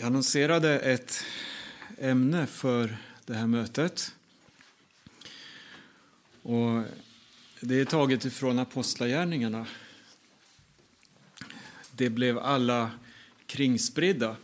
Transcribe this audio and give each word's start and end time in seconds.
Jag 0.00 0.06
annonserade 0.06 0.78
ett 0.78 1.24
ämne 1.98 2.46
för 2.46 2.96
det 3.26 3.34
här 3.34 3.46
mötet. 3.46 4.14
Och 6.42 6.82
det 7.60 7.80
är 7.80 7.84
taget 7.84 8.24
ifrån 8.24 8.58
Apostlagärningarna. 8.58 9.66
Det 11.90 12.10
blev 12.10 12.38
alla 12.38 12.90
kringspridda. 13.46 14.36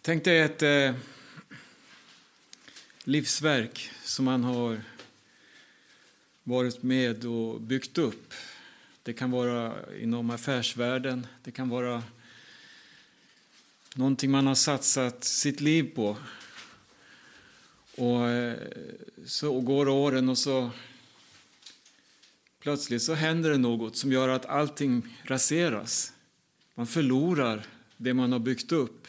Tänk 0.00 0.24
dig 0.24 0.40
ett 0.40 0.62
eh, 0.62 0.94
livsverk 3.04 3.90
som 4.04 4.24
man 4.24 4.44
har 4.44 4.82
varit 6.42 6.82
med 6.82 7.24
och 7.24 7.60
byggt 7.60 7.98
upp 7.98 8.34
det 9.02 9.12
kan 9.12 9.30
vara 9.30 9.74
inom 9.96 10.30
affärsvärlden, 10.30 11.26
det 11.42 11.50
kan 11.50 11.68
vara 11.68 12.02
någonting 13.94 14.30
man 14.30 14.46
har 14.46 14.54
satsat 14.54 15.24
sitt 15.24 15.60
liv 15.60 15.94
på. 15.94 16.16
Och 17.96 18.28
eh, 18.28 18.56
så 19.26 19.60
går 19.60 19.88
åren 19.88 20.28
och 20.28 20.38
så 20.38 20.70
plötsligt 22.58 23.02
så 23.02 23.14
händer 23.14 23.50
det 23.50 23.58
något 23.58 23.96
som 23.96 24.12
gör 24.12 24.28
att 24.28 24.46
allting 24.46 25.18
raseras. 25.24 26.12
Man 26.74 26.86
förlorar 26.86 27.66
det 27.96 28.14
man 28.14 28.32
har 28.32 28.38
byggt 28.38 28.72
upp. 28.72 29.06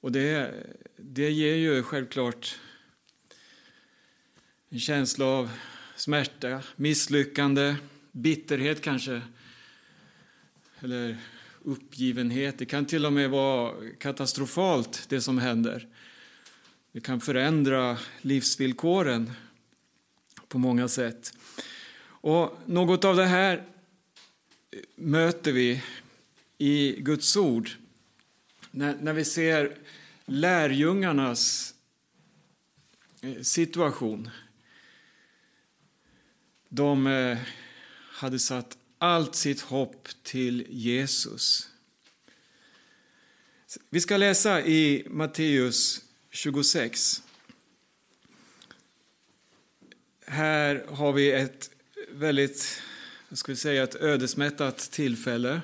Och 0.00 0.12
det, 0.12 0.54
det 0.96 1.30
ger 1.30 1.54
ju 1.54 1.82
självklart 1.82 2.58
en 4.68 4.80
känsla 4.80 5.24
av 5.24 5.50
smärta, 5.96 6.62
misslyckande, 6.76 7.76
bitterhet 8.22 8.82
kanske, 8.82 9.22
eller 10.80 11.16
uppgivenhet. 11.62 12.58
Det 12.58 12.66
kan 12.66 12.86
till 12.86 13.06
och 13.06 13.12
med 13.12 13.30
vara 13.30 13.74
katastrofalt, 13.98 15.06
det 15.08 15.20
som 15.20 15.38
händer. 15.38 15.88
Det 16.92 17.00
kan 17.00 17.20
förändra 17.20 17.98
livsvillkoren 18.20 19.32
på 20.48 20.58
många 20.58 20.88
sätt. 20.88 21.34
Och 22.02 22.58
något 22.66 23.04
av 23.04 23.16
det 23.16 23.26
här 23.26 23.64
möter 24.96 25.52
vi 25.52 25.82
i 26.58 26.96
Guds 27.00 27.36
ord. 27.36 27.70
När, 28.70 28.96
när 29.00 29.12
vi 29.12 29.24
ser 29.24 29.76
lärjungarnas 30.26 31.74
eh, 33.20 33.42
situation. 33.42 34.30
De 36.68 37.06
eh, 37.06 37.38
hade 38.20 38.38
satt 38.38 38.78
allt 38.98 39.34
sitt 39.34 39.60
hopp 39.60 40.08
till 40.22 40.66
Jesus. 40.68 41.68
Vi 43.90 44.00
ska 44.00 44.16
läsa 44.16 44.60
i 44.66 45.06
Matteus 45.10 46.04
26. 46.30 47.22
Här 50.26 50.86
har 50.88 51.12
vi 51.12 51.32
ett 51.32 51.70
väldigt, 52.10 52.82
jag 53.28 53.38
skulle 53.38 53.56
säga 53.56 53.82
ett 53.82 53.94
ödesmättat 53.94 54.78
tillfälle. 54.78 55.60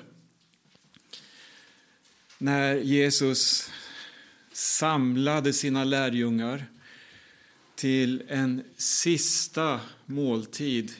När 2.37 2.75
Jesus 2.75 3.71
samlade 4.53 5.53
sina 5.53 5.83
lärjungar 5.83 6.65
till 7.75 8.23
en 8.27 8.63
sista 8.77 9.79
måltid 10.05 10.91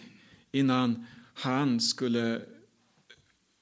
innan 0.51 1.05
han 1.39 1.79
skulle 1.79 2.41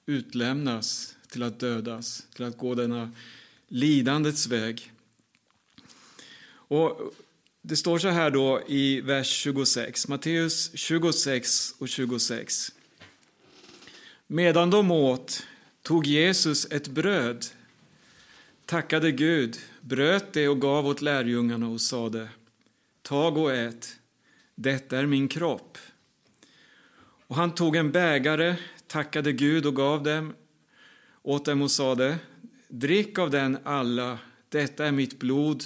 utlämnas 0.05 1.15
till 1.27 1.43
att 1.43 1.59
dödas, 1.59 2.27
till 2.35 2.45
att 2.45 2.57
gå 2.57 2.75
denna 2.75 3.11
lidandets 3.67 4.47
väg. 4.47 4.91
Och 6.47 7.13
det 7.61 7.75
står 7.75 7.97
så 7.99 8.07
här 8.09 8.31
då 8.31 8.61
i 8.67 9.01
vers 9.01 9.27
26, 9.27 10.07
Matteus 10.07 10.71
26 10.73 11.75
och 11.77 11.89
26. 11.89 12.71
Medan 14.27 14.69
de 14.69 14.91
åt 14.91 15.43
tog 15.81 16.07
Jesus 16.07 16.67
ett 16.71 16.87
bröd, 16.87 17.45
tackade 18.65 19.11
Gud, 19.11 19.57
bröt 19.81 20.33
det 20.33 20.47
och 20.47 20.61
gav 20.61 20.87
åt 20.87 21.01
lärjungarna 21.01 21.67
och 21.67 21.81
sade 21.81 22.29
Tag 23.01 23.37
och 23.37 23.53
ät, 23.53 23.99
detta 24.55 24.97
är 24.97 25.05
min 25.05 25.27
kropp 25.27 25.77
och 27.27 27.35
han 27.35 27.55
tog 27.55 27.75
en 27.75 27.91
bägare, 27.91 28.55
tackade 28.87 29.31
Gud 29.31 29.65
och 29.65 29.75
gav 29.75 30.03
dem 30.03 30.33
åt 31.21 31.45
dem 31.45 31.61
och 31.61 31.71
sade 31.71 32.17
Drick 32.67 33.19
av 33.19 33.29
den 33.29 33.57
alla, 33.63 34.19
detta 34.49 34.85
är 34.85 34.91
mitt 34.91 35.19
blod, 35.19 35.63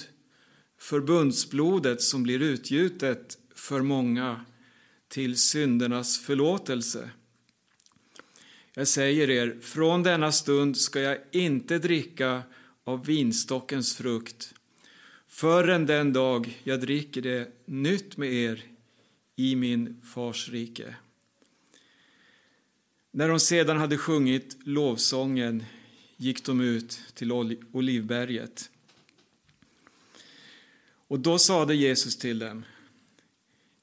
förbundsblodet 0.78 2.02
som 2.02 2.22
blir 2.22 2.42
utgjutet 2.42 3.38
för 3.54 3.82
många 3.82 4.44
till 5.08 5.36
syndernas 5.36 6.18
förlåtelse. 6.18 7.10
Jag 8.74 8.88
säger 8.88 9.30
er, 9.30 9.58
från 9.62 10.02
denna 10.02 10.32
stund 10.32 10.76
ska 10.76 11.00
jag 11.00 11.18
inte 11.32 11.78
dricka 11.78 12.42
av 12.84 13.04
vinstockens 13.04 13.96
frukt 13.96 14.54
förrän 15.28 15.86
den 15.86 16.12
dag 16.12 16.60
jag 16.64 16.80
dricker 16.80 17.22
det 17.22 17.48
nytt 17.64 18.16
med 18.16 18.32
er 18.32 18.64
i 19.36 19.56
min 19.56 20.02
fars 20.14 20.48
rike. 20.48 20.94
När 23.10 23.28
de 23.28 23.40
sedan 23.40 23.76
hade 23.76 23.98
sjungit 23.98 24.56
lovsången 24.64 25.64
gick 26.16 26.44
de 26.44 26.60
ut 26.60 27.00
till 27.14 27.32
Olivberget. 27.72 28.70
Och 31.08 31.20
då 31.20 31.38
sade 31.38 31.74
Jesus 31.74 32.16
till 32.16 32.38
dem, 32.38 32.64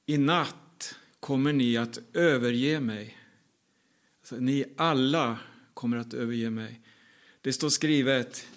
i 0.06 0.18
natt 0.18 0.96
kommer 1.20 1.54
ni 1.54 1.78
att 1.78 2.00
överge 2.14 2.80
mig. 2.80 3.18
Alltså, 4.20 4.36
ni 4.36 4.66
alla 4.78 5.40
kommer 5.74 5.98
att 5.98 6.14
överge 6.14 6.50
mig. 6.50 6.82
Det 7.42 7.54
står 7.54 7.70
skrivet, 7.70 8.48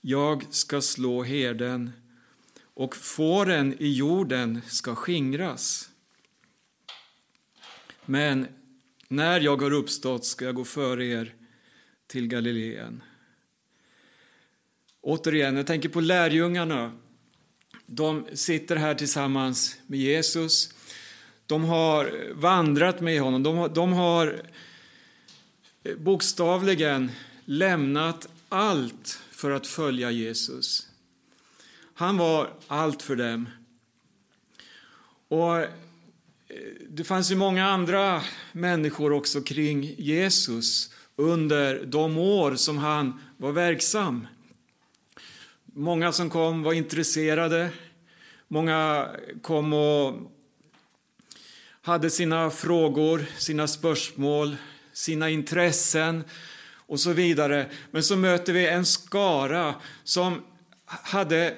jag 0.00 0.54
ska 0.54 0.80
slå 0.80 1.22
herden 1.22 1.92
och 2.74 2.96
fåren 2.96 3.76
i 3.78 3.92
jorden 3.92 4.60
ska 4.68 4.94
skingras. 4.94 5.90
Men 8.04 8.46
när 9.08 9.40
jag 9.40 9.62
har 9.62 9.72
uppstått 9.72 10.24
ska 10.24 10.44
jag 10.44 10.54
gå 10.54 10.64
före 10.64 11.06
er 11.06 11.34
till 12.06 12.28
Galileen. 12.28 13.02
Återigen, 15.00 15.56
jag 15.56 15.66
tänker 15.66 15.88
på 15.88 16.00
lärjungarna. 16.00 16.92
De 17.86 18.26
sitter 18.34 18.76
här 18.76 18.94
tillsammans 18.94 19.76
med 19.86 19.98
Jesus. 19.98 20.74
De 21.46 21.64
har 21.64 22.32
vandrat 22.34 23.00
med 23.00 23.20
honom. 23.20 23.42
De 23.42 23.56
har, 23.56 23.68
de 23.68 23.92
har 23.92 24.42
eh, 25.82 25.96
bokstavligen 25.96 27.10
lämnat 27.44 28.28
allt 28.48 29.20
för 29.30 29.50
att 29.50 29.66
följa 29.66 30.10
Jesus. 30.10 30.88
Han 31.94 32.16
var 32.16 32.50
allt 32.66 33.02
för 33.02 33.16
dem. 33.16 33.48
Och 35.28 35.66
det 36.88 37.04
fanns 37.04 37.30
ju 37.30 37.36
många 37.36 37.68
andra 37.68 38.22
människor 38.52 39.12
också 39.12 39.40
kring 39.40 39.94
Jesus 39.98 40.90
under 41.16 41.84
de 41.84 42.18
år 42.18 42.54
som 42.54 42.78
han 42.78 43.20
var 43.36 43.52
verksam. 43.52 44.26
Många 45.64 46.12
som 46.12 46.30
kom 46.30 46.62
var 46.62 46.72
intresserade. 46.72 47.70
Många 48.48 49.08
kom 49.42 49.72
och 49.72 50.32
hade 51.82 52.10
sina 52.10 52.50
frågor, 52.50 53.24
sina 53.38 53.66
spörsmål, 53.68 54.56
sina 54.92 55.30
intressen 55.30 56.24
och 56.86 57.00
så 57.00 57.12
vidare. 57.12 57.70
Men 57.90 58.02
så 58.02 58.16
möter 58.16 58.52
vi 58.52 58.66
en 58.66 58.86
skara 58.86 59.74
som 60.04 60.42
hade 60.84 61.56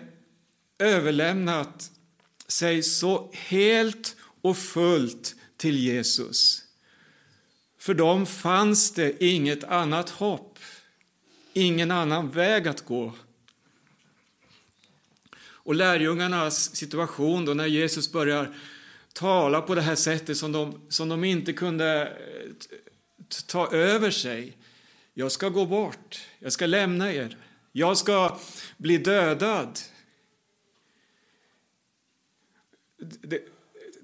överlämnat 0.79 1.91
sig 2.49 2.83
så 2.83 3.31
helt 3.33 4.16
och 4.47 4.57
fullt 4.57 5.35
till 5.57 5.79
Jesus. 5.79 6.63
För 7.79 7.95
dem 7.95 8.27
fanns 8.27 8.91
det 8.91 9.25
inget 9.25 9.65
annat 9.65 10.11
hopp, 10.11 10.59
ingen 11.53 11.91
annan 11.91 12.31
väg 12.31 12.69
att 12.69 12.85
gå. 12.85 13.13
Och 15.39 15.75
lärjungarnas 15.75 16.77
situation 16.77 17.45
då 17.45 17.55
när 17.55 17.67
Jesus 17.67 18.13
börjar 18.13 18.55
tala 19.13 19.61
på 19.61 19.75
det 19.75 19.83
här 19.83 19.95
sättet 19.95 20.37
som 20.37 20.53
de, 20.53 20.81
som 20.89 21.09
de 21.09 21.25
inte 21.25 21.53
kunde 21.53 22.03
eh, 22.03 22.53
ta 23.47 23.73
över 23.73 24.11
sig. 24.11 24.57
Jag 25.15 25.33
ska 25.33 25.49
gå 25.49 25.67
bort, 25.67 26.21
jag 26.39 26.53
ska 26.53 26.67
lämna 26.67 27.13
er, 27.13 27.37
jag 27.73 27.97
ska 27.97 28.39
bli 28.77 28.99
dödad. 28.99 29.79
Det, 33.23 33.56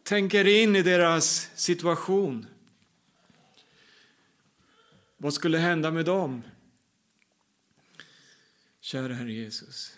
tänker 0.02 0.46
in 0.46 0.76
i 0.76 0.82
deras 0.82 1.50
situation. 1.54 2.46
Vad 5.16 5.34
skulle 5.34 5.58
hända 5.58 5.90
med 5.90 6.04
dem? 6.04 6.42
Kära 8.80 9.14
Herre 9.14 9.32
Jesus. 9.32 9.96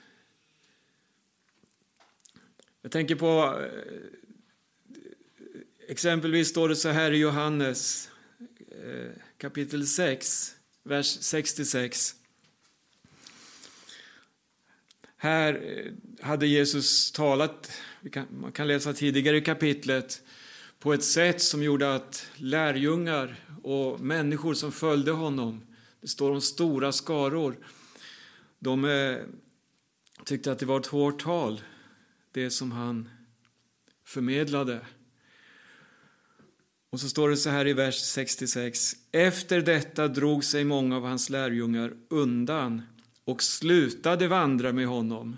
Jag 2.82 2.92
tänker 2.92 3.14
på 3.14 3.60
eh, 3.60 4.24
exempelvis 5.88 6.48
står 6.48 6.68
det 6.68 6.76
så 6.76 6.88
här 6.88 7.12
i 7.12 7.16
Johannes 7.16 8.10
eh, 8.84 9.10
kapitel 9.38 9.86
6, 9.86 10.56
vers 10.82 11.18
66. 11.20 12.14
Här 15.24 15.54
eh, 15.54 16.26
hade 16.26 16.46
Jesus 16.46 17.12
talat, 17.12 17.72
man 18.30 18.52
kan 18.52 18.68
läsa 18.68 18.92
tidigare 18.92 19.36
i 19.36 19.40
kapitlet, 19.40 20.22
på 20.78 20.92
ett 20.92 21.04
sätt 21.04 21.42
som 21.42 21.62
gjorde 21.62 21.94
att 21.94 22.26
lärjungar 22.36 23.36
och 23.62 24.00
människor 24.00 24.54
som 24.54 24.72
följde 24.72 25.12
honom, 25.12 25.62
det 26.00 26.08
står 26.08 26.30
om 26.30 26.40
stora 26.40 26.92
skaror, 26.92 27.56
de 28.58 28.84
eh, 28.84 29.16
tyckte 30.24 30.52
att 30.52 30.58
det 30.58 30.66
var 30.66 30.80
ett 30.80 30.86
hårt 30.86 31.22
tal, 31.22 31.60
det 32.32 32.50
som 32.50 32.72
han 32.72 33.08
förmedlade. 34.06 34.80
Och 36.90 37.00
så 37.00 37.08
står 37.08 37.30
det 37.30 37.36
så 37.36 37.50
här 37.50 37.66
i 37.66 37.72
vers 37.72 37.96
66. 37.96 38.92
Efter 39.12 39.60
detta 39.60 40.08
drog 40.08 40.44
sig 40.44 40.64
många 40.64 40.96
av 40.96 41.04
hans 41.04 41.30
lärjungar 41.30 41.92
undan 42.08 42.82
och 43.24 43.42
slutade 43.42 44.28
vandra 44.28 44.72
med 44.72 44.86
honom. 44.86 45.36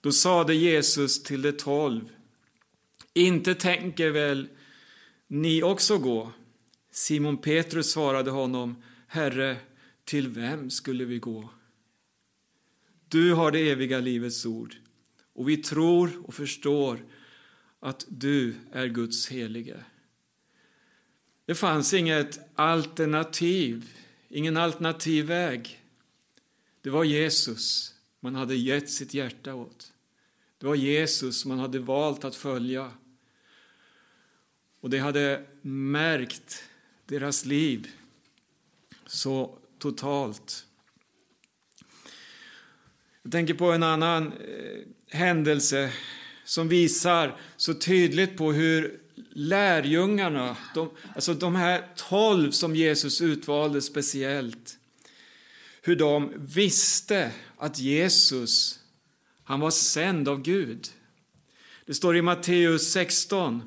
Då 0.00 0.12
sade 0.12 0.54
Jesus 0.54 1.22
till 1.22 1.42
de 1.42 1.52
tolv. 1.52 2.08
Inte 3.14 3.54
tänker 3.54 4.10
väl 4.10 4.48
ni 5.26 5.62
också 5.62 5.98
gå? 5.98 6.32
Simon 6.90 7.36
Petrus 7.36 7.90
svarade 7.90 8.30
honom. 8.30 8.82
Herre, 9.06 9.56
till 10.04 10.28
vem 10.28 10.70
skulle 10.70 11.04
vi 11.04 11.18
gå? 11.18 11.50
Du 13.08 13.34
har 13.34 13.50
det 13.50 13.70
eviga 13.70 13.98
livets 13.98 14.46
ord 14.46 14.76
och 15.32 15.48
vi 15.48 15.56
tror 15.56 16.26
och 16.26 16.34
förstår 16.34 17.04
att 17.80 18.06
du 18.08 18.54
är 18.72 18.86
Guds 18.86 19.28
helige. 19.28 19.84
Det 21.46 21.54
fanns 21.54 21.94
inget 21.94 22.40
alternativ, 22.54 23.90
ingen 24.28 24.56
alternativ 24.56 25.24
väg. 25.24 25.81
Det 26.82 26.90
var 26.90 27.04
Jesus 27.04 27.94
man 28.20 28.34
hade 28.34 28.56
gett 28.56 28.90
sitt 28.90 29.14
hjärta 29.14 29.54
åt. 29.54 29.92
Det 30.58 30.66
var 30.66 30.74
Jesus 30.74 31.44
man 31.44 31.58
hade 31.58 31.78
valt 31.78 32.24
att 32.24 32.36
följa. 32.36 32.90
Och 34.80 34.90
det 34.90 34.98
hade 34.98 35.46
märkt 35.62 36.62
deras 37.06 37.44
liv 37.44 37.90
så 39.06 39.58
totalt. 39.78 40.66
Jag 43.22 43.32
tänker 43.32 43.54
på 43.54 43.72
en 43.72 43.82
annan 43.82 44.32
eh, 44.32 44.80
händelse 45.08 45.92
som 46.44 46.68
visar 46.68 47.40
så 47.56 47.74
tydligt 47.74 48.36
på 48.36 48.52
hur 48.52 49.00
lärjungarna, 49.30 50.56
de, 50.74 50.90
alltså 51.14 51.34
de 51.34 51.54
här 51.54 51.88
tolv 51.96 52.50
som 52.50 52.76
Jesus 52.76 53.20
utvalde 53.20 53.82
speciellt, 53.82 54.78
hur 55.82 55.96
de 55.96 56.32
visste 56.36 57.32
att 57.56 57.78
Jesus, 57.78 58.80
han 59.44 59.60
var 59.60 59.70
sänd 59.70 60.28
av 60.28 60.42
Gud. 60.42 60.88
Det 61.86 61.94
står 61.94 62.16
i 62.16 62.22
Matteus 62.22 62.92
16, 62.92 63.62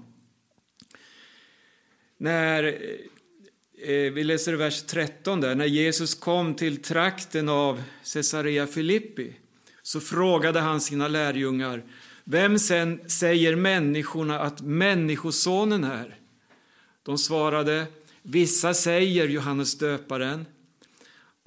när 2.18 2.64
eh, 3.78 4.14
vi 4.14 4.24
läser 4.24 4.54
vers 4.54 4.84
13 4.84 5.42
där, 5.42 5.56
när 5.56 5.66
Jesus 5.66 6.16
kom 6.16 6.54
till 6.54 6.82
trakten 6.82 7.50
av 7.50 7.84
Caesarea 8.14 8.68
Filippi 8.68 9.34
så 9.82 10.00
frågade 10.00 10.60
han 10.60 10.82
sina 10.82 11.08
lärjungar 11.08 11.84
vem 12.28 12.60
sen 12.60 13.10
säger 13.10 13.56
människorna 13.56 14.40
att 14.40 14.62
Människosonen 14.62 15.84
är? 15.84 16.18
De 17.04 17.18
svarade, 17.18 17.86
vissa 18.22 18.74
säger 18.74 19.28
Johannes 19.28 19.78
döparen, 19.78 20.46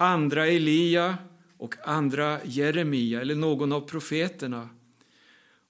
andra 0.01 0.47
Elia 0.47 1.17
och 1.57 1.75
andra 1.87 2.45
Jeremia 2.45 3.21
eller 3.21 3.35
någon 3.35 3.71
av 3.71 3.81
profeterna. 3.81 4.69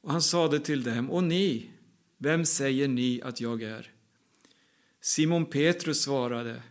Och 0.02 0.12
han 0.12 0.22
sade 0.22 0.60
till 0.60 0.84
dem, 0.84 1.12
och 1.12 1.24
ni, 1.24 1.70
vem 2.18 2.46
säger 2.46 2.88
ni 2.88 3.22
att 3.22 3.42
jag 3.42 3.64
är? 3.64 3.92
Simon 5.02 5.46
Petrus 5.46 6.02
svarade, 6.02 6.64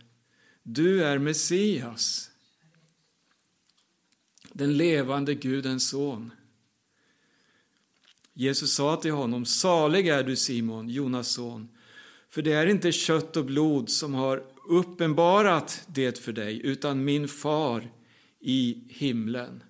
du 0.63 1.03
är 1.03 1.17
Messias, 1.17 2.31
den 4.53 4.77
levande 4.77 5.35
Gudens 5.35 5.89
son. 5.89 6.31
Jesus 8.33 8.75
sa 8.75 8.95
till 8.95 9.11
honom, 9.11 9.45
salig 9.45 10.07
är 10.07 10.23
du 10.23 10.35
Simon, 10.35 10.89
Jonas 10.89 11.27
son, 11.27 11.69
för 12.29 12.41
det 12.41 12.53
är 12.53 12.67
inte 12.67 12.91
kött 12.91 13.37
och 13.37 13.45
blod 13.45 13.89
som 13.89 14.13
har 14.13 14.43
uppenbarat 14.69 15.83
det 15.87 16.19
för 16.19 16.31
dig, 16.31 16.65
utan 16.65 17.03
min 17.03 17.27
far 17.27 17.91
i 18.39 18.83
himlen. 18.89 19.63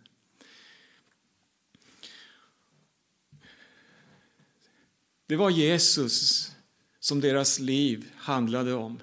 Det 5.26 5.36
var 5.36 5.50
Jesus 5.50 6.52
som 7.00 7.22
deras 7.22 7.60
liv 7.60 8.12
handlade 8.16 8.74
om. 8.74 9.00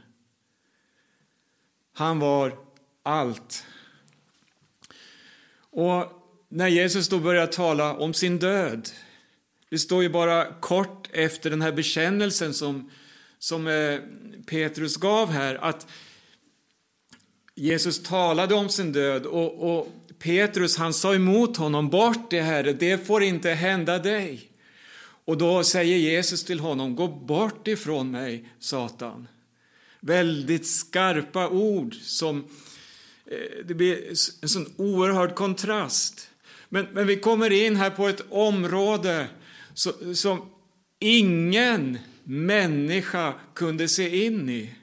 Han 1.93 2.19
var 2.19 2.58
allt. 3.02 3.66
Och 5.58 6.04
när 6.48 6.69
Jesus 6.69 7.08
då 7.08 7.19
börjar 7.19 7.46
tala 7.46 7.96
om 7.96 8.14
sin 8.14 8.38
död 8.38 8.90
det 9.69 9.78
står 9.78 10.02
ju 10.02 10.08
bara 10.08 10.52
kort 10.60 11.08
efter 11.12 11.50
den 11.50 11.62
här 11.62 11.72
bekännelsen 11.72 12.54
som, 12.54 12.90
som 13.38 13.67
eh, 13.67 14.00
Petrus 14.47 14.97
gav 14.97 15.31
här 15.31 15.55
att 15.55 15.87
Jesus 17.55 18.03
talade 18.03 18.55
om 18.55 18.69
sin 18.69 18.93
död 18.93 19.27
och, 19.27 19.79
och 19.79 19.88
Petrus 20.19 20.77
han 20.77 20.94
sa 20.94 21.15
emot 21.15 21.56
honom, 21.56 21.88
bort 21.91 22.31
det 22.31 22.41
Herre, 22.41 22.73
det 22.73 23.06
får 23.06 23.23
inte 23.23 23.50
hända 23.50 23.99
dig. 23.99 24.50
Och 25.25 25.38
då 25.38 25.65
säger 25.65 25.97
Jesus 25.97 26.44
till 26.44 26.61
honom, 26.61 26.97
gå 26.97 27.09
bort 27.09 27.69
ifrån 27.69 28.11
mig, 28.11 28.49
Satan. 28.59 29.29
Väldigt 30.00 30.67
skarpa 30.67 31.49
ord 31.49 31.94
som, 31.94 32.44
eh, 33.27 33.67
det 33.67 33.75
blir 33.75 34.09
en 34.43 34.49
sån 34.49 34.73
oerhörd 34.77 35.35
kontrast. 35.35 36.31
Men, 36.69 36.87
men 36.93 37.06
vi 37.06 37.17
kommer 37.17 37.53
in 37.53 37.77
här 37.77 37.91
på 37.91 38.08
ett 38.08 38.25
område 38.31 39.29
som 40.15 40.51
ingen 40.99 41.99
människa 42.27 43.35
kunde 43.55 43.89
se 43.89 44.27
in 44.27 44.49
i. 44.49 44.75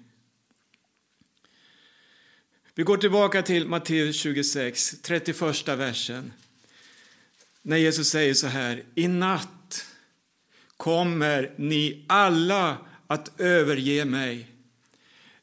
Vi 2.76 2.84
går 2.84 2.98
tillbaka 2.98 3.42
till 3.42 3.68
Matteus 3.68 4.16
26, 4.16 4.96
31 5.02 5.68
versen. 5.68 6.34
När 7.62 7.78
Jesus 7.78 8.10
säger 8.10 8.34
så 8.34 8.48
här, 8.48 8.84
i 8.96 9.08
natt 9.08 9.86
kommer 10.78 11.54
ni 11.58 12.06
alla 12.08 12.78
att 13.08 13.40
överge 13.42 14.06
mig. 14.06 14.48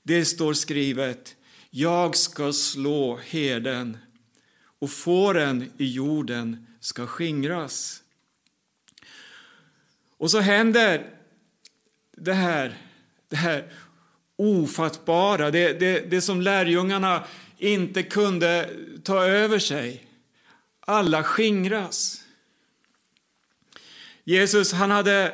Det 0.02 0.24
står 0.24 0.54
skrivet, 0.54 1.36
jag 1.70 2.16
ska 2.16 2.52
slå 2.52 3.16
herden 3.16 3.98
och 4.78 4.90
fåren 4.90 5.72
i 5.78 5.92
jorden 5.92 6.66
ska 6.80 7.06
skingras. 7.06 8.02
Och 10.16 10.30
så 10.30 10.40
händer 10.40 11.19
det 12.20 12.32
här, 12.32 12.78
det 13.28 13.36
här 13.36 13.72
ofattbara, 14.36 15.50
det, 15.50 15.80
det, 15.80 16.10
det 16.10 16.20
som 16.20 16.40
lärjungarna 16.40 17.24
inte 17.58 18.02
kunde 18.02 18.70
ta 19.02 19.24
över 19.24 19.58
sig. 19.58 20.06
Alla 20.80 21.22
skingras. 21.22 22.24
Jesus 24.24 24.72
han 24.72 24.90
hade 24.90 25.24
eh, 25.24 25.32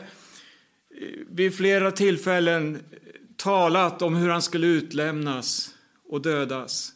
vid 1.31 1.57
flera 1.57 1.90
tillfällen 1.90 2.85
talat 3.37 4.02
om 4.02 4.16
hur 4.16 4.28
han 4.28 4.43
skulle 4.43 4.66
utlämnas 4.66 5.75
och 6.09 6.23
dödas. 6.23 6.93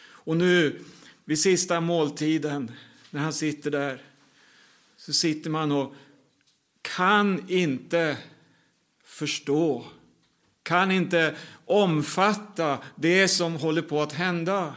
Och 0.00 0.36
nu, 0.36 0.80
vid 1.24 1.40
sista 1.40 1.80
måltiden, 1.80 2.72
när 3.10 3.20
han 3.20 3.32
sitter 3.32 3.70
där, 3.70 4.02
så 4.96 5.12
sitter 5.12 5.50
man 5.50 5.72
och 5.72 5.94
kan 6.96 7.50
inte 7.50 8.16
förstå, 9.04 9.84
kan 10.62 10.90
inte 10.90 11.36
omfatta 11.64 12.78
det 12.96 13.28
som 13.28 13.56
håller 13.56 13.82
på 13.82 14.02
att 14.02 14.12
hända. 14.12 14.74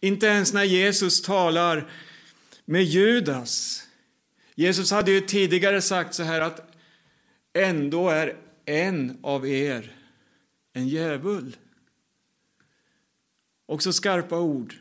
Inte 0.00 0.26
ens 0.26 0.52
när 0.52 0.64
Jesus 0.64 1.22
talar 1.22 1.90
med 2.64 2.84
Judas. 2.84 3.82
Jesus 4.54 4.90
hade 4.90 5.10
ju 5.10 5.20
tidigare 5.20 5.82
sagt 5.82 6.14
så 6.14 6.22
här 6.22 6.40
att 6.40 6.74
ändå 7.52 8.10
är 8.10 8.36
en 8.64 9.18
av 9.22 9.48
er 9.48 9.96
en 10.72 10.88
djävul. 10.88 11.56
Också 13.66 13.92
skarpa 13.92 14.38
ord. 14.38 14.74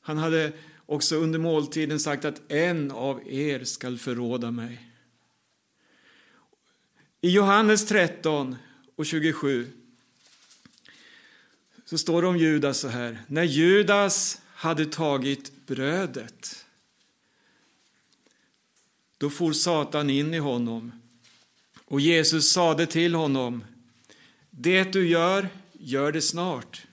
Han 0.00 0.18
hade 0.18 0.52
också 0.86 1.16
under 1.16 1.38
måltiden 1.38 2.00
sagt 2.00 2.24
att 2.24 2.52
en 2.52 2.90
av 2.90 3.28
er 3.28 3.64
skall 3.64 3.98
förråda 3.98 4.50
mig. 4.50 4.88
I 7.20 7.30
Johannes 7.30 7.86
13 7.86 8.56
och 8.96 9.06
27 9.06 9.72
så 11.84 11.98
står 11.98 12.22
det 12.22 12.28
om 12.28 12.38
Judas 12.38 12.78
så 12.78 12.88
här. 12.88 13.18
När 13.26 13.44
Judas 13.44 14.40
hade 14.44 14.86
tagit 14.86 15.66
brödet 15.66 16.66
då 19.18 19.30
for 19.30 19.52
Satan 19.52 20.10
in 20.10 20.34
i 20.34 20.38
honom 20.38 20.92
och 21.84 22.00
Jesus 22.00 22.52
sade 22.52 22.86
till 22.86 23.14
honom 23.14 23.64
Det 24.50 24.92
du 24.92 25.08
gör, 25.08 25.48
gör 25.72 26.12
det 26.12 26.22
snart. 26.22 26.86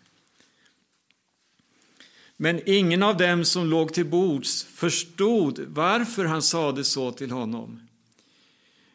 Men 2.41 2.61
ingen 2.65 3.03
av 3.03 3.17
dem 3.17 3.45
som 3.45 3.67
låg 3.67 3.93
till 3.93 4.05
bords 4.05 4.63
förstod 4.63 5.59
varför 5.59 6.25
han 6.25 6.41
sade 6.41 6.83
så 6.83 7.11
till 7.11 7.31
honom. 7.31 7.79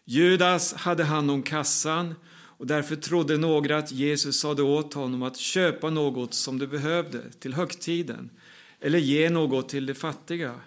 Judas 0.05 0.75
hade 0.75 1.05
hand 1.05 1.31
om 1.31 1.43
kassan 1.43 2.15
och 2.33 2.67
därför 2.67 2.97
trodde 2.97 3.37
några 3.37 3.79
att 3.79 3.93
Jesus 3.93 4.41
sade 4.41 4.63
åt 4.63 4.95
honom 4.95 5.23
att 5.23 5.37
köpa 5.37 5.91
något 5.91 6.35
som 6.35 6.59
de 6.59 6.67
behövde 6.67 7.31
till 7.31 7.55
högtiden 7.55 8.31
eller 8.81 8.99
ge 8.99 9.31
något 9.31 9.69
till 9.69 9.87
de 9.87 9.95
fattiga. 9.95 10.61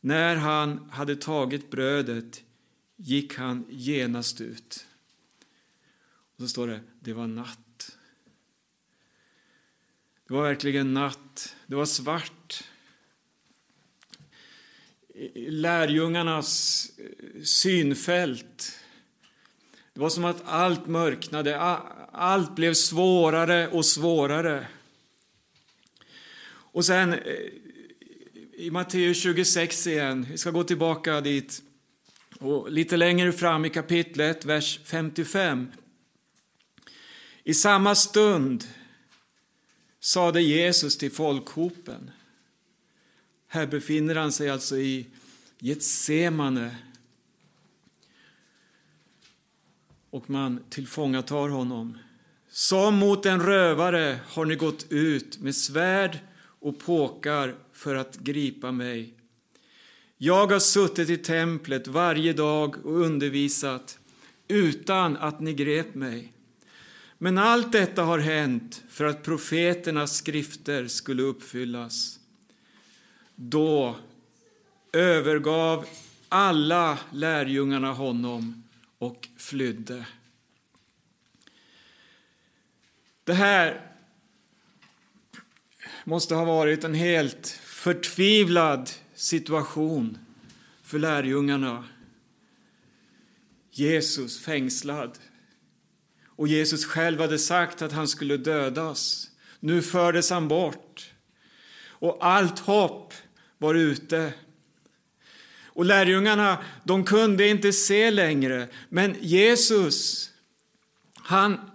När 0.00 0.36
han 0.36 0.90
hade 0.90 1.16
tagit 1.16 1.70
brödet 1.70 2.42
gick 2.96 3.34
han 3.34 3.66
genast 3.68 4.40
ut. 4.40 4.86
Och 6.36 6.42
så 6.42 6.48
står 6.48 6.66
det, 6.66 6.80
det 7.00 7.12
var 7.12 7.26
natt. 7.26 7.69
Det 10.30 10.34
var 10.34 10.42
verkligen 10.42 10.94
natt. 10.94 11.56
Det 11.66 11.74
var 11.74 11.84
svart. 11.84 12.64
Lärjungarnas 15.34 16.86
eh, 16.98 17.42
synfält. 17.42 18.78
Det 19.94 20.00
var 20.00 20.08
som 20.08 20.24
att 20.24 20.42
allt 20.44 20.86
mörknade, 20.86 21.58
allt 22.12 22.54
blev 22.54 22.74
svårare 22.74 23.68
och 23.68 23.86
svårare. 23.86 24.66
Och 26.50 26.84
sen 26.84 27.12
eh, 27.12 27.18
i 28.52 28.70
Matteus 28.70 29.22
26 29.22 29.86
igen, 29.86 30.26
vi 30.30 30.38
ska 30.38 30.50
gå 30.50 30.64
tillbaka 30.64 31.20
dit, 31.20 31.62
och 32.38 32.72
lite 32.72 32.96
längre 32.96 33.32
fram 33.32 33.64
i 33.64 33.70
kapitlet, 33.70 34.44
vers 34.44 34.80
55. 34.84 35.72
I 37.44 37.54
samma 37.54 37.94
stund 37.94 38.64
sade 40.00 40.42
Jesus 40.42 40.98
till 40.98 41.10
folkhopen. 41.10 42.10
Här 43.46 43.66
befinner 43.66 44.14
han 44.14 44.32
sig 44.32 44.50
alltså 44.50 44.78
i 44.78 45.06
Getsemane. 45.58 46.76
Och 50.10 50.30
man 50.30 50.60
tillfångatar 50.70 51.48
honom. 51.48 51.98
Som 52.50 52.94
mot 52.94 53.26
en 53.26 53.42
rövare 53.42 54.20
har 54.26 54.44
ni 54.44 54.54
gått 54.54 54.86
ut 54.92 55.38
med 55.38 55.56
svärd 55.56 56.18
och 56.60 56.78
påkar 56.78 57.54
för 57.72 57.94
att 57.94 58.16
gripa 58.16 58.72
mig. 58.72 59.14
Jag 60.16 60.46
har 60.46 60.58
suttit 60.58 61.10
i 61.10 61.16
templet 61.16 61.86
varje 61.86 62.32
dag 62.32 62.86
och 62.86 63.00
undervisat 63.00 63.98
utan 64.48 65.16
att 65.16 65.40
ni 65.40 65.54
grep 65.54 65.94
mig. 65.94 66.32
Men 67.22 67.38
allt 67.38 67.72
detta 67.72 68.02
har 68.02 68.18
hänt 68.18 68.82
för 68.88 69.04
att 69.04 69.22
profeternas 69.22 70.16
skrifter 70.16 70.86
skulle 70.86 71.22
uppfyllas. 71.22 72.20
Då 73.34 73.96
övergav 74.92 75.86
alla 76.28 76.98
lärjungarna 77.12 77.92
honom 77.92 78.62
och 78.98 79.28
flydde. 79.36 80.06
Det 83.24 83.34
här 83.34 83.90
måste 86.04 86.34
ha 86.34 86.44
varit 86.44 86.84
en 86.84 86.94
helt 86.94 87.48
förtvivlad 87.64 88.90
situation 89.14 90.18
för 90.82 90.98
lärjungarna. 90.98 91.84
Jesus 93.70 94.40
fängslad. 94.40 95.18
Och 96.40 96.48
Jesus 96.48 96.84
själv 96.84 97.20
hade 97.20 97.38
sagt 97.38 97.82
att 97.82 97.92
han 97.92 98.08
skulle 98.08 98.36
dödas. 98.36 99.30
Nu 99.60 99.82
fördes 99.82 100.30
han 100.30 100.48
bort. 100.48 101.10
Och 101.88 102.18
allt 102.20 102.58
hopp 102.58 103.14
var 103.58 103.74
ute. 103.74 104.32
Och 105.66 105.84
lärjungarna, 105.84 106.58
de 106.84 107.04
kunde 107.04 107.48
inte 107.48 107.72
se 107.72 108.10
längre. 108.10 108.68
Men 108.88 109.16
Jesus, 109.20 110.30
han, 111.14 111.70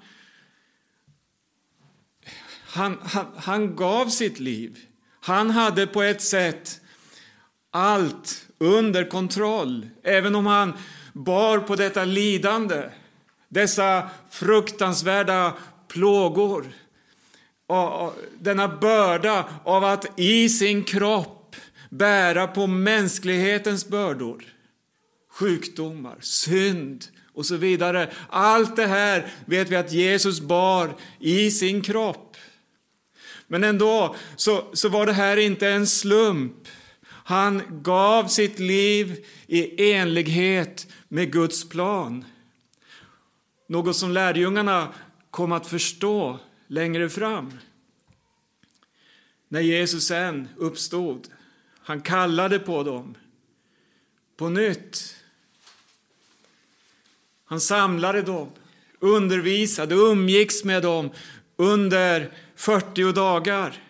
han, 2.65 2.97
han, 3.03 3.25
han 3.37 3.75
gav 3.75 4.09
sitt 4.09 4.39
liv. 4.39 4.79
Han 5.19 5.49
hade 5.49 5.87
på 5.87 6.03
ett 6.03 6.21
sätt 6.21 6.81
allt 7.71 8.47
under 8.57 9.09
kontroll, 9.09 9.89
även 10.03 10.35
om 10.35 10.45
han 10.45 10.73
bar 11.13 11.59
på 11.59 11.75
detta 11.75 12.05
lidande, 12.05 12.89
dessa 13.49 14.09
fruktansvärda 14.29 15.53
plågor, 15.87 16.65
denna 18.39 18.67
börda 18.67 19.49
av 19.63 19.83
att 19.83 20.19
i 20.19 20.49
sin 20.49 20.83
kropp 20.83 21.55
bära 21.89 22.47
på 22.47 22.67
mänsklighetens 22.67 23.87
bördor, 23.87 24.43
sjukdomar, 25.31 26.17
synd 26.19 27.05
och 27.33 27.45
så 27.45 27.55
vidare. 27.55 28.11
Allt 28.29 28.75
det 28.75 28.87
här 28.87 29.33
vet 29.45 29.69
vi 29.69 29.75
att 29.75 29.91
Jesus 29.91 30.39
bar 30.39 30.95
i 31.19 31.51
sin 31.51 31.81
kropp. 31.81 32.37
Men 33.47 33.63
ändå 33.63 34.15
så, 34.35 34.63
så 34.73 34.89
var 34.89 35.05
det 35.05 35.13
här 35.13 35.37
inte 35.37 35.67
en 35.67 35.87
slump. 35.87 36.67
Han 37.07 37.61
gav 37.69 38.27
sitt 38.27 38.59
liv 38.59 39.25
i 39.47 39.91
enlighet 39.91 40.87
med 41.07 41.31
Guds 41.31 41.69
plan. 41.69 42.25
Något 43.67 43.95
som 43.95 44.11
lärjungarna 44.11 44.93
kom 45.31 45.51
att 45.51 45.67
förstå 45.67 46.39
längre 46.67 47.09
fram. 47.09 47.53
När 49.47 49.61
Jesus 49.61 50.07
sen 50.07 50.47
uppstod, 50.57 51.27
han 51.79 52.01
kallade 52.01 52.59
på 52.59 52.83
dem 52.83 53.15
på 54.37 54.49
nytt. 54.49 55.15
Han 57.45 57.61
samlade 57.61 58.21
dem, 58.21 58.49
undervisade, 58.99 59.95
umgicks 59.95 60.63
med 60.63 60.83
dem 60.83 61.09
under 61.55 62.31
40 62.55 63.11
dagar 63.11 63.83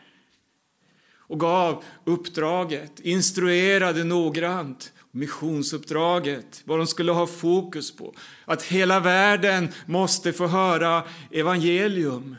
och 1.27 1.39
gav 1.39 1.83
uppdraget, 2.03 2.99
instruerade 2.99 4.03
noggrant 4.03 4.93
missionsuppdraget, 5.15 6.61
vad 6.65 6.79
de 6.79 6.87
skulle 6.87 7.11
ha 7.11 7.27
fokus 7.27 7.95
på. 7.95 8.13
Att 8.45 8.63
hela 8.63 8.99
världen 8.99 9.69
måste 9.85 10.33
få 10.33 10.47
höra 10.47 11.03
evangelium, 11.31 12.35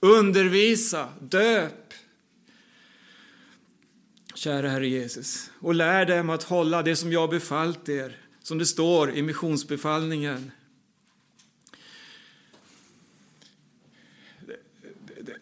undervisa, 0.00 1.08
döp. 1.20 1.92
Kära 4.34 4.68
Herre 4.68 4.88
Jesus, 4.88 5.50
och 5.60 5.74
lär 5.74 6.06
dem 6.06 6.30
att 6.30 6.42
hålla 6.42 6.82
det 6.82 6.96
som 6.96 7.12
jag 7.12 7.30
befallt 7.30 7.88
er, 7.88 8.16
som 8.42 8.58
det 8.58 8.66
står 8.66 9.10
i 9.10 9.22
missionsbefallningen. 9.22 10.50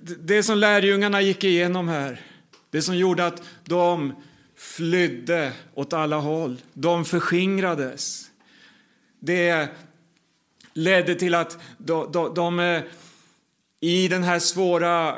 Det 0.00 0.42
som 0.42 0.58
lärjungarna 0.58 1.22
gick 1.22 1.44
igenom 1.44 1.88
här, 1.88 2.20
det 2.70 2.82
som 2.82 2.96
gjorde 2.96 3.26
att 3.26 3.42
de 3.64 4.14
flydde 4.62 5.52
åt 5.74 5.92
alla 5.92 6.16
håll, 6.16 6.62
de 6.72 7.04
förskingrades. 7.04 8.30
Det 9.20 9.68
ledde 10.72 11.14
till 11.14 11.34
att 11.34 11.58
de, 11.78 12.12
de, 12.12 12.34
de 12.34 12.60
eh, 12.60 12.82
i 13.80 14.08
den 14.08 14.22
här 14.22 14.38
svåra 14.38 15.08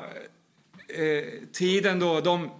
eh, 0.88 1.48
tiden 1.52 1.98
då, 1.98 2.20
de, 2.20 2.50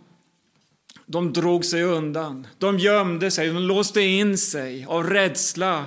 de 1.06 1.32
drog 1.32 1.64
sig 1.64 1.82
undan. 1.82 2.46
De 2.58 2.78
gömde 2.78 3.30
sig, 3.30 3.48
de 3.48 3.62
låste 3.62 4.00
in 4.00 4.38
sig 4.38 4.84
av 4.88 5.10
rädsla 5.10 5.86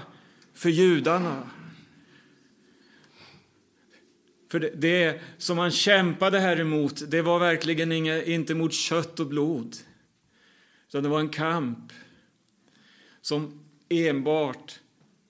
för 0.53 0.69
judarna. 0.69 1.49
För 4.51 4.59
det, 4.59 4.71
det 4.75 5.21
som 5.37 5.57
man 5.57 5.71
kämpade 5.71 6.39
här 6.39 6.59
emot, 6.59 7.03
det 7.07 7.21
var 7.21 7.39
verkligen 7.39 7.91
inga, 7.91 8.23
inte 8.23 8.55
mot 8.55 8.73
kött 8.73 9.19
och 9.19 9.27
blod. 9.27 9.75
Utan 10.87 11.03
det 11.03 11.09
var 11.09 11.19
en 11.19 11.29
kamp 11.29 11.93
som 13.21 13.59
enbart 13.89 14.79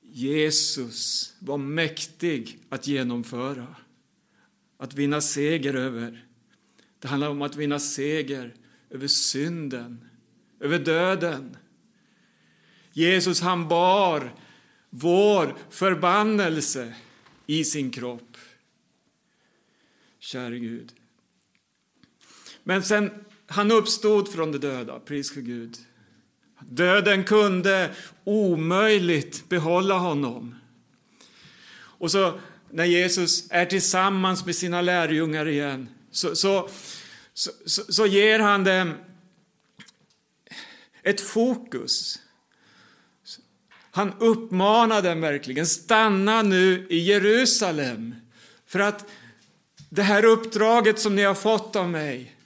Jesus 0.02 1.34
var 1.40 1.58
mäktig 1.58 2.60
att 2.70 2.88
genomföra. 2.88 3.76
Att 4.78 4.94
vinna 4.94 5.22
seger 5.22 5.74
över. 5.74 6.26
Det 7.00 7.08
handlar 7.08 7.30
om 7.30 7.42
att 7.42 7.56
vinna 7.56 7.80
seger 7.80 8.54
över 8.90 9.08
synden, 9.08 10.10
över 10.60 10.80
döden. 10.80 11.58
Jesus 12.94 13.42
han 13.42 13.68
bar 13.68 14.34
vår 14.90 15.58
förbannelse 15.70 16.96
i 17.46 17.64
sin 17.64 17.92
kropp. 17.92 18.38
Käre 20.20 20.60
Gud. 20.60 20.94
Men 22.64 22.84
sen 22.84 23.26
han 23.48 23.72
uppstod 23.72 24.32
från 24.32 24.52
de 24.52 24.58
döda, 24.58 25.00
pris 25.00 25.34
för 25.34 25.42
Gud. 25.42 25.78
Döden 26.60 27.24
kunde 27.24 27.96
omöjligt 28.24 29.50
behålla 29.50 29.98
honom. 29.98 30.56
Och 31.76 32.12
så 32.12 32.40
när 32.70 32.86
Jesus 32.86 33.48
är 33.50 33.66
tillsammans 33.66 34.46
med 34.46 34.56
sina 34.56 34.82
lärjungar 34.82 35.48
igen 35.48 35.90
så, 36.12 36.36
så, 36.36 36.70
så, 37.34 37.52
så 37.66 38.06
ger 38.06 38.40
han 38.40 38.64
dem 38.64 38.94
ett 41.04 41.22
fokus. 41.22 42.20
Han 43.92 44.14
uppmanar 44.20 45.02
dem 45.02 45.22
verkligen, 45.22 45.68
stanna 45.68 46.42
nu 46.42 46.88
i 46.90 46.98
Jerusalem 46.98 48.16
för 48.66 48.80
att 48.80 49.06
det 49.90 50.04
här 50.04 50.26
uppdraget 50.26 51.00
som 51.00 51.16
ni 51.16 51.24
har 51.24 51.36
fått 51.36 51.76
av 51.76 51.90
mig 51.90 52.37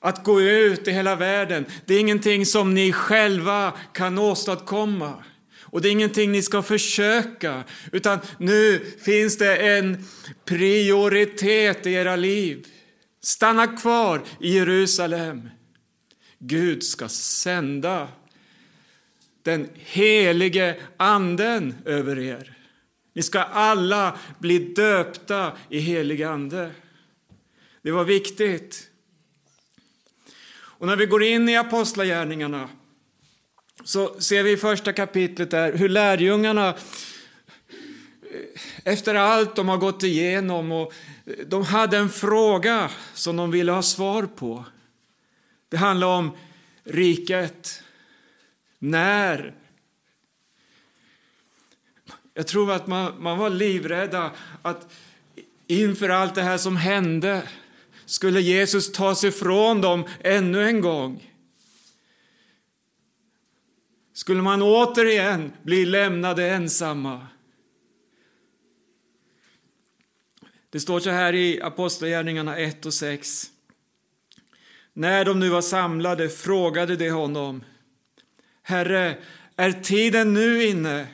att 0.00 0.24
gå 0.24 0.40
ut 0.40 0.88
i 0.88 0.90
hela 0.90 1.16
världen, 1.16 1.66
det 1.86 1.94
är 1.94 2.00
ingenting 2.00 2.46
som 2.46 2.74
ni 2.74 2.92
själva 2.92 3.72
kan 3.92 4.18
åstadkomma. 4.18 5.24
Och 5.70 5.82
det 5.82 5.88
är 5.88 5.92
ingenting 5.92 6.32
ni 6.32 6.42
ska 6.42 6.62
försöka, 6.62 7.64
utan 7.92 8.18
nu 8.38 8.80
finns 9.04 9.38
det 9.38 9.56
en 9.56 10.04
prioritet 10.44 11.86
i 11.86 11.92
era 11.92 12.16
liv. 12.16 12.66
Stanna 13.22 13.66
kvar 13.66 14.22
i 14.40 14.54
Jerusalem. 14.54 15.48
Gud 16.38 16.82
ska 16.82 17.08
sända 17.08 18.08
den 19.42 19.68
helige 19.74 20.76
anden 20.96 21.74
över 21.84 22.18
er. 22.18 22.56
Ni 23.14 23.22
ska 23.22 23.40
alla 23.42 24.18
bli 24.38 24.58
döpta 24.58 25.52
i 25.68 25.78
helig 25.78 26.22
ande. 26.22 26.70
Det 27.82 27.90
var 27.90 28.04
viktigt. 28.04 28.87
Och 30.78 30.86
när 30.86 30.96
vi 30.96 31.06
går 31.06 31.22
in 31.22 31.48
i 31.48 31.56
Apostlagärningarna 31.56 32.68
så 33.84 34.20
ser 34.20 34.42
vi 34.42 34.52
i 34.52 34.56
första 34.56 34.92
kapitlet 34.92 35.50
där 35.50 35.72
hur 35.72 35.88
lärjungarna 35.88 36.68
eh, 36.68 36.74
efter 38.84 39.14
allt 39.14 39.56
de 39.56 39.68
har 39.68 39.76
gått 39.76 40.02
igenom 40.02 40.72
och 40.72 40.92
eh, 41.26 41.32
de 41.46 41.64
hade 41.64 41.98
en 41.98 42.10
fråga 42.10 42.90
som 43.14 43.36
de 43.36 43.50
ville 43.50 43.72
ha 43.72 43.82
svar 43.82 44.22
på. 44.22 44.64
Det 45.68 45.76
handlar 45.76 46.06
om 46.06 46.30
riket. 46.84 47.82
När? 48.78 49.54
Jag 52.34 52.46
tror 52.46 52.72
att 52.72 52.86
man, 52.86 53.22
man 53.22 53.38
var 53.38 53.50
livrädda 53.50 54.30
att 54.62 54.92
inför 55.66 56.08
allt 56.08 56.34
det 56.34 56.42
här 56.42 56.58
som 56.58 56.76
hände 56.76 57.42
skulle 58.08 58.40
Jesus 58.40 58.92
ta 58.92 59.14
sig 59.14 59.30
från 59.30 59.80
dem 59.80 60.04
ännu 60.20 60.68
en 60.68 60.80
gång. 60.80 61.34
Skulle 64.12 64.42
man 64.42 64.62
återigen 64.62 65.52
bli 65.62 65.86
lämnade 65.86 66.50
ensamma? 66.50 67.26
Det 70.70 70.80
står 70.80 71.00
så 71.00 71.10
här 71.10 71.34
i 71.34 71.62
Apostlagärningarna 71.62 72.56
1 72.56 72.86
och 72.86 72.94
6. 72.94 73.46
När 74.92 75.24
de 75.24 75.40
nu 75.40 75.48
var 75.48 75.62
samlade 75.62 76.28
frågade 76.28 76.96
de 76.96 77.10
honom 77.10 77.64
Herre, 78.62 79.18
är 79.56 79.72
tiden 79.72 80.34
nu 80.34 80.64
inne 80.64 81.06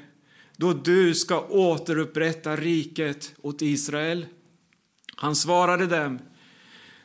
då 0.57 0.72
du 0.72 1.14
ska 1.14 1.40
återupprätta 1.40 2.57
riket 2.57 3.35
åt 3.42 3.62
Israel? 3.62 4.26
Han 5.16 5.37
svarade 5.37 5.87
dem 5.87 6.18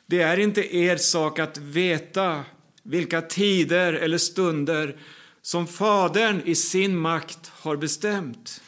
det 0.10 0.22
är 0.22 0.40
inte 0.40 0.76
er 0.76 0.98
sak 0.98 1.40
att 1.40 1.58
veta 1.58 2.46
vilka 2.84 3.22
tider 3.22 3.94
eller 3.94 4.18
stunder 4.18 4.98
som 5.42 5.68
Fadern 5.68 6.42
i 6.46 6.56
sin 6.56 6.98
makt 6.98 7.48
har 7.48 7.78
bestämt. 7.78 8.62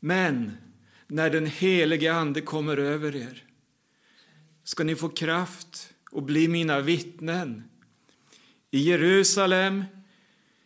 Men 0.00 0.56
när 1.06 1.30
den 1.30 1.46
helige 1.46 2.14
Ande 2.14 2.40
kommer 2.40 2.76
över 2.76 3.16
er 3.16 3.44
ska 4.64 4.84
ni 4.84 4.96
få 4.96 5.08
kraft 5.08 5.92
och 6.10 6.22
bli 6.22 6.48
mina 6.48 6.80
vittnen 6.80 7.64
i 8.70 8.78
Jerusalem, 8.78 9.84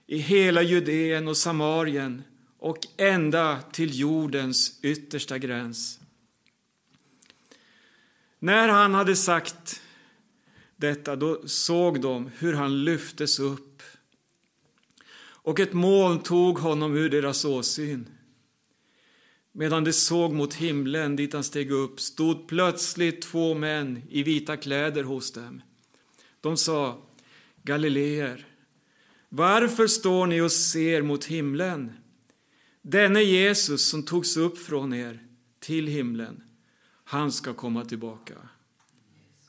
i 0.07 0.19
hela 0.19 0.63
Judeen 0.63 1.29
och 1.29 1.37
Samarien 1.37 2.23
och 2.59 2.79
ända 2.97 3.61
till 3.73 3.99
jordens 3.99 4.81
yttersta 4.83 5.39
gräns. 5.39 6.01
När 8.39 8.69
han 8.69 8.95
hade 8.95 9.17
sagt 9.17 9.83
detta, 10.77 11.17
då 11.17 11.49
såg 11.49 12.01
de 12.01 12.31
hur 12.39 12.53
han 12.53 12.85
lyftes 12.85 13.39
upp 13.39 13.83
och 15.47 15.61
ett 15.61 15.73
moln 15.73 16.19
tog 16.19 16.59
honom 16.59 16.97
ur 16.97 17.11
deras 17.11 17.45
åsyn. 17.45 18.09
Medan 19.53 19.85
de 19.85 19.93
såg 19.93 20.33
mot 20.33 20.55
himlen 20.55 21.17
dit 21.17 21.33
han 21.33 21.45
steg 21.45 21.71
upp 21.71 22.01
stod 22.01 22.49
plötsligt 22.49 23.23
två 23.23 23.55
män 23.55 24.03
i 24.09 24.23
vita 24.23 24.57
kläder 24.57 25.03
hos 25.03 25.33
dem. 25.33 25.63
De 26.41 26.57
sa, 26.57 27.03
Galileer, 27.63 28.47
varför 29.29 29.87
står 29.87 30.27
ni 30.27 30.41
och 30.41 30.53
ser 30.53 31.03
mot 31.03 31.25
himlen? 31.25 31.93
Denne 32.83 33.23
Jesus 33.23 33.89
som 33.89 34.03
togs 34.03 34.37
upp 34.37 34.59
från 34.59 34.95
er 34.95 35.23
till 35.61 35.87
himlen, 35.87 36.43
han 37.09 37.33
ska 37.33 37.55
komma 37.55 37.85
tillbaka. 37.85 38.35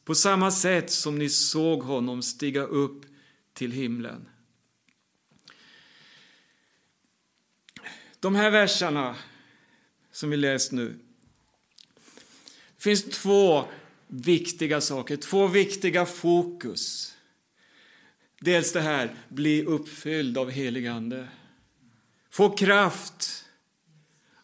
På 0.03 0.15
samma 0.15 0.51
sätt 0.51 0.91
som 0.91 1.19
ni 1.19 1.29
såg 1.29 1.83
honom 1.83 2.21
stiga 2.21 2.61
upp 2.61 3.05
till 3.53 3.71
himlen. 3.71 4.29
De 8.19 8.35
här 8.35 8.51
verserna 8.51 9.15
som 10.11 10.29
vi 10.29 10.37
läst 10.37 10.71
nu 10.71 10.99
det 12.75 12.83
finns 12.83 13.03
två 13.03 13.65
viktiga 14.07 14.81
saker, 14.81 15.17
två 15.17 15.47
viktiga 15.47 16.05
fokus. 16.05 17.15
Dels 18.39 18.73
det 18.73 18.81
här, 18.81 19.15
bli 19.29 19.63
uppfylld 19.63 20.37
av 20.37 20.49
helig 20.49 20.87
Ande. 20.87 21.27
Få 22.29 22.49
kraft 22.49 23.45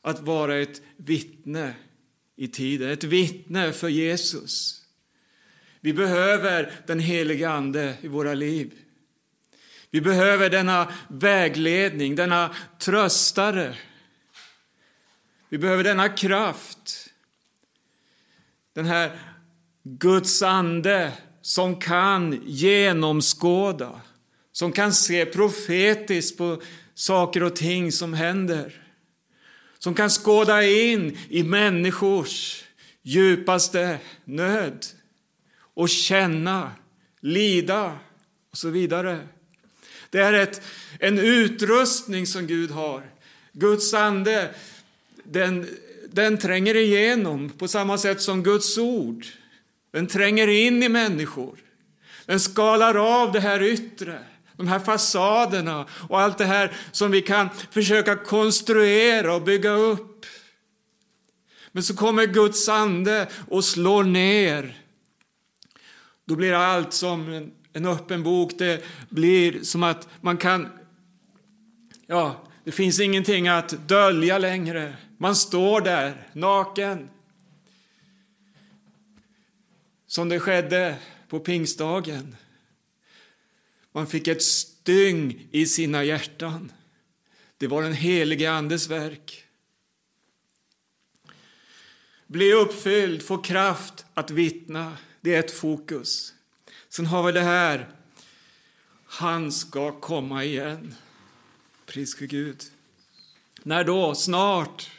att 0.01 0.19
vara 0.19 0.57
ett 0.57 0.81
vittne 0.97 1.75
i 2.35 2.47
tiden, 2.47 2.91
ett 2.91 3.03
vittne 3.03 3.73
för 3.73 3.89
Jesus. 3.89 4.81
Vi 5.79 5.93
behöver 5.93 6.71
den 6.87 6.99
helige 6.99 7.49
Ande 7.49 7.97
i 8.01 8.07
våra 8.07 8.33
liv. 8.33 8.73
Vi 9.89 10.01
behöver 10.01 10.49
denna 10.49 10.93
vägledning, 11.07 12.15
denna 12.15 12.55
tröstare. 12.79 13.77
Vi 15.49 15.57
behöver 15.57 15.83
denna 15.83 16.09
kraft. 16.09 17.09
Den 18.73 18.85
här 18.85 19.19
Guds 19.83 20.41
ande 20.41 21.11
som 21.41 21.79
kan 21.79 22.41
genomskåda, 22.45 24.01
som 24.51 24.71
kan 24.71 24.93
se 24.93 25.25
profetiskt 25.25 26.37
på 26.37 26.61
saker 26.93 27.43
och 27.43 27.55
ting 27.55 27.91
som 27.91 28.13
händer. 28.13 28.82
Som 29.83 29.93
kan 29.93 30.09
skåda 30.09 30.63
in 30.63 31.17
i 31.29 31.43
människors 31.43 32.63
djupaste 33.01 33.97
nöd 34.25 34.85
och 35.73 35.89
känna, 35.89 36.71
lida 37.19 37.97
och 38.51 38.57
så 38.57 38.69
vidare. 38.69 39.19
Det 40.09 40.19
är 40.19 40.33
ett, 40.33 40.61
en 40.99 41.19
utrustning 41.19 42.27
som 42.27 42.47
Gud 42.47 42.71
har. 42.71 43.03
Guds 43.51 43.93
ande, 43.93 44.55
den, 45.23 45.67
den 46.09 46.37
tränger 46.37 46.75
igenom 46.75 47.49
på 47.49 47.67
samma 47.67 47.97
sätt 47.97 48.21
som 48.21 48.43
Guds 48.43 48.77
ord. 48.77 49.25
Den 49.91 50.07
tränger 50.07 50.47
in 50.47 50.83
i 50.83 50.89
människor. 50.89 51.57
Den 52.25 52.39
skalar 52.39 53.21
av 53.21 53.31
det 53.31 53.39
här 53.39 53.63
yttre, 53.63 54.19
de 54.63 54.69
här 54.69 54.79
fasaderna 54.79 55.85
och 56.09 56.21
allt 56.21 56.37
det 56.37 56.45
här 56.45 56.71
som 56.91 57.11
vi 57.11 57.21
kan 57.21 57.49
försöka 57.71 58.15
konstruera 58.15 59.35
och 59.35 59.41
bygga 59.41 59.71
upp. 59.71 60.25
Men 61.71 61.83
så 61.83 61.95
kommer 61.95 62.25
Guds 62.25 62.69
ande 62.69 63.27
och 63.49 63.65
slår 63.65 64.03
ner. 64.03 64.77
Då 66.25 66.35
blir 66.35 66.53
allt 66.53 66.93
som 66.93 67.33
en 67.33 67.51
en 67.73 67.85
öppen 67.85 68.23
bok, 68.23 68.51
det 68.57 68.83
blir 69.09 69.63
som 69.63 69.83
att 69.83 70.07
man 70.21 70.37
kan... 70.37 70.69
Ja, 72.07 72.43
det 72.63 72.71
finns 72.71 72.99
ingenting 72.99 73.47
att 73.47 73.87
dölja 73.87 74.37
längre. 74.37 74.97
Man 75.17 75.35
står 75.35 75.81
där, 75.81 76.27
naken. 76.33 77.09
Som 80.07 80.29
det 80.29 80.39
skedde 80.39 80.95
på 81.27 81.39
pingstdagen. 81.39 82.35
Man 83.95 84.07
fick 84.07 84.27
ett 84.27 84.43
styng 84.43 85.47
i 85.51 85.65
sina 85.65 86.03
hjärtan. 86.03 86.71
Det 87.57 87.67
var 87.67 87.83
den 87.83 87.93
helige 87.93 88.51
Andes 88.51 88.87
verk. 88.87 89.45
Bli 92.27 92.53
uppfylld, 92.53 93.23
få 93.23 93.37
kraft 93.37 94.05
att 94.13 94.31
vittna. 94.31 94.97
Det 95.21 95.35
är 95.35 95.39
ett 95.39 95.51
fokus. 95.51 96.33
Sen 96.89 97.05
har 97.05 97.23
vi 97.23 97.31
det 97.31 97.41
här. 97.41 97.89
Han 99.05 99.51
ska 99.51 99.99
komma 99.99 100.43
igen. 100.43 100.95
Pris 101.85 102.17
för 102.17 102.25
Gud. 102.25 102.63
När 103.63 103.83
då? 103.83 104.15
Snart. 104.15 104.91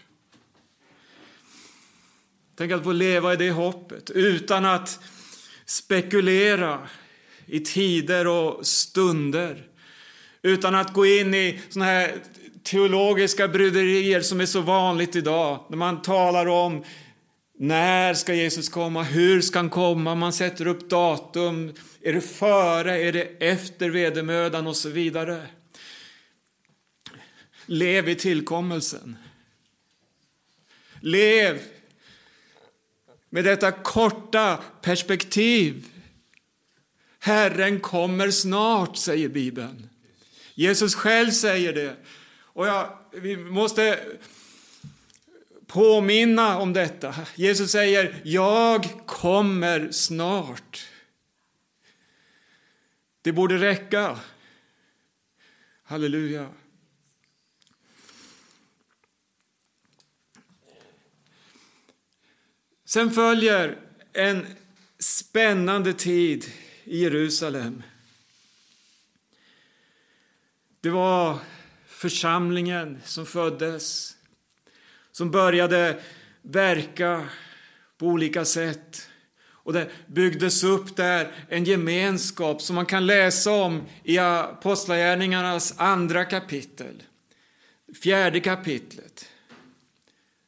Tänk 2.54 2.72
att 2.72 2.85
få 2.85 2.92
leva 2.92 3.33
i 3.33 3.37
det 3.37 3.50
hoppet 3.50 4.11
utan 4.11 4.64
att 4.64 5.00
spekulera 5.64 6.88
i 7.46 7.61
tider 7.61 8.26
och 8.26 8.66
stunder. 8.66 9.66
Utan 10.42 10.74
att 10.74 10.92
gå 10.92 11.07
in 11.07 11.35
i 11.35 11.61
såna 11.68 11.85
här 11.85 12.14
teologiska 12.62 13.48
bryderier 13.48 14.20
som 14.20 14.40
är 14.40 14.46
så 14.46 14.61
vanligt 14.61 15.16
idag. 15.16 15.64
När 15.68 15.76
man 15.76 16.02
talar 16.02 16.46
om 16.46 16.85
när 17.59 18.14
ska 18.14 18.35
Jesus 18.35 18.68
komma, 18.68 19.02
hur 19.02 19.40
ska 19.40 19.59
han 19.59 19.70
komma, 19.70 20.14
man 20.14 20.33
sätter 20.33 20.66
upp 20.66 20.90
datum. 20.90 21.74
Är 22.02 22.12
det 22.12 22.20
före, 22.20 22.98
är 22.98 23.12
det 23.12 23.22
efter 23.22 23.90
vedermödan 23.90 24.66
och 24.66 24.76
så 24.76 24.88
vidare. 24.88 25.46
Lev 27.66 28.09
i 28.09 28.14
tillkommelsen. 28.14 29.16
Lev 31.00 31.61
med 33.30 33.44
detta 33.44 33.72
korta 33.72 34.59
perspektiv. 34.83 35.87
Herren 37.24 37.80
kommer 37.80 38.30
snart, 38.30 38.96
säger 38.96 39.28
Bibeln. 39.28 39.88
Jesus 40.54 40.94
själv 40.94 41.30
säger 41.30 41.72
det. 41.72 41.96
Och 42.37 42.66
jag, 42.66 42.98
vi 43.12 43.37
måste 43.37 44.00
påminna 45.66 46.58
om 46.58 46.72
detta. 46.72 47.14
Jesus 47.34 47.70
säger, 47.70 48.20
jag 48.24 48.88
kommer 49.06 49.92
snart. 49.92 50.87
Det 53.22 53.32
borde 53.32 53.58
räcka. 53.58 54.18
Halleluja. 55.82 56.48
Sen 62.84 63.10
följer 63.10 63.78
en 64.12 64.46
spännande 64.98 65.92
tid 65.92 66.52
i 66.84 67.02
Jerusalem. 67.02 67.82
Det 70.80 70.90
var 70.90 71.38
församlingen 71.86 73.00
som 73.04 73.26
föddes, 73.26 74.16
som 75.12 75.30
började 75.30 76.00
verka 76.42 77.28
på 77.98 78.06
olika 78.06 78.44
sätt. 78.44 79.08
Och 79.46 79.72
det 79.72 79.90
byggdes 80.06 80.64
upp 80.64 80.96
där 80.96 81.32
en 81.48 81.64
gemenskap 81.64 82.62
som 82.62 82.76
man 82.76 82.86
kan 82.86 83.06
läsa 83.06 83.50
om 83.50 83.82
i 84.02 84.18
Apostlagärningarnas 84.18 85.74
andra 85.76 86.24
kapitel, 86.24 87.02
fjärde 88.02 88.40
kapitlet, 88.40 89.28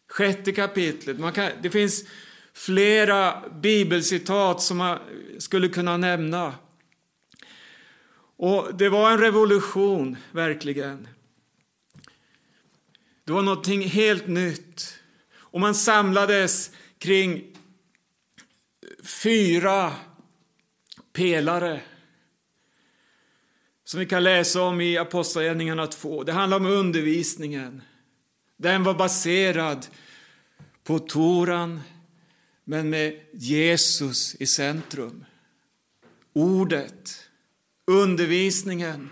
sjätte 0.08 0.52
kapitlet. 0.52 1.18
Man 1.18 1.32
kan, 1.32 1.50
det 1.62 1.70
finns 1.70 2.04
flera 2.56 3.48
bibelcitat 3.50 4.62
som 4.62 4.76
man 4.76 4.98
skulle 5.38 5.68
kunna 5.68 5.96
nämna. 5.96 6.54
Och 8.36 8.74
det 8.74 8.88
var 8.88 9.10
en 9.10 9.18
revolution, 9.18 10.16
verkligen. 10.32 11.08
Det 13.24 13.32
var 13.32 13.42
någonting 13.42 13.82
helt 13.82 14.26
nytt. 14.26 14.98
Och 15.34 15.60
man 15.60 15.74
samlades 15.74 16.70
kring 16.98 17.44
fyra 19.22 19.92
pelare 21.12 21.80
som 23.84 24.00
vi 24.00 24.06
kan 24.06 24.24
läsa 24.24 24.62
om 24.62 24.80
i 24.80 24.98
Apostlagärningarna 24.98 25.86
2. 25.86 26.22
Det 26.22 26.32
handlar 26.32 26.56
om 26.56 26.66
undervisningen. 26.66 27.82
Den 28.56 28.84
var 28.84 28.94
baserad 28.94 29.86
på 30.84 30.98
Toran, 30.98 31.80
men 32.68 32.90
med 32.90 33.20
Jesus 33.32 34.34
i 34.34 34.46
centrum. 34.46 35.24
Ordet, 36.32 37.28
undervisningen 37.86 39.10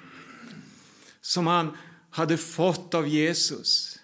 som 1.20 1.46
han 1.46 1.76
hade 2.10 2.36
fått 2.36 2.94
av 2.94 3.08
Jesus. 3.08 3.98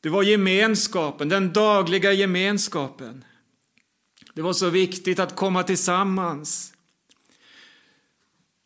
Det 0.00 0.08
var 0.08 0.22
gemenskapen, 0.22 1.28
den 1.28 1.52
dagliga 1.52 2.12
gemenskapen. 2.12 3.24
Det 4.34 4.42
var 4.42 4.52
så 4.52 4.70
viktigt 4.70 5.18
att 5.18 5.36
komma 5.36 5.62
tillsammans. 5.62 6.72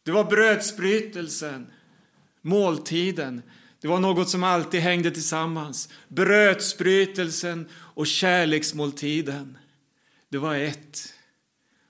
Det 0.03 0.11
var 0.11 0.25
brödsbrytelsen, 0.25 1.73
måltiden. 2.43 3.43
Det 3.81 3.88
var 3.88 4.01
något 4.01 4.29
som 4.29 4.45
alltid 4.45 4.81
hängde 4.81 5.11
tillsammans. 5.11 5.88
Brödsbrytelsen 6.09 7.69
och 7.73 8.07
kärleksmåltiden. 8.07 9.58
Det 10.29 10.38
var 10.38 10.55
ett. 10.55 11.14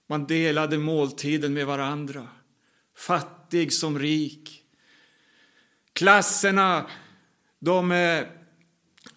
Man 0.07 0.27
delade 0.27 0.79
måltiden 0.79 1.53
med 1.53 1.66
varandra. 1.66 2.29
Fattig 2.96 3.72
som 3.72 3.98
rik. 3.98 4.64
Klasserna, 5.92 6.90
de 7.59 7.92
eh, 7.92 8.27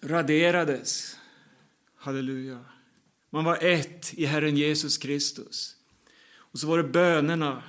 raderades. 0.00 1.16
Halleluja. 1.96 2.64
Man 3.30 3.44
var 3.44 3.64
ett 3.64 4.14
i 4.14 4.26
Herren 4.26 4.56
Jesus 4.56 4.98
Kristus. 4.98 5.76
Och 6.34 6.58
så 6.58 6.66
var 6.66 6.78
det 6.78 6.84
bönerna. 6.84 7.62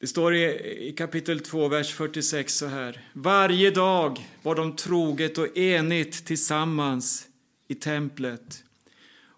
Det 0.00 0.06
står 0.06 0.34
i, 0.34 0.94
kapitel 0.96 1.40
2, 1.40 1.68
vers 1.68 1.94
46 1.94 2.54
så 2.54 2.66
här. 2.66 3.00
Varje 3.12 3.70
dag 3.70 4.26
var 4.42 4.54
de 4.54 4.76
troget 4.76 5.38
och 5.38 5.58
enigt 5.58 6.26
tillsammans 6.26 7.28
i 7.68 7.74
templet. 7.74 8.64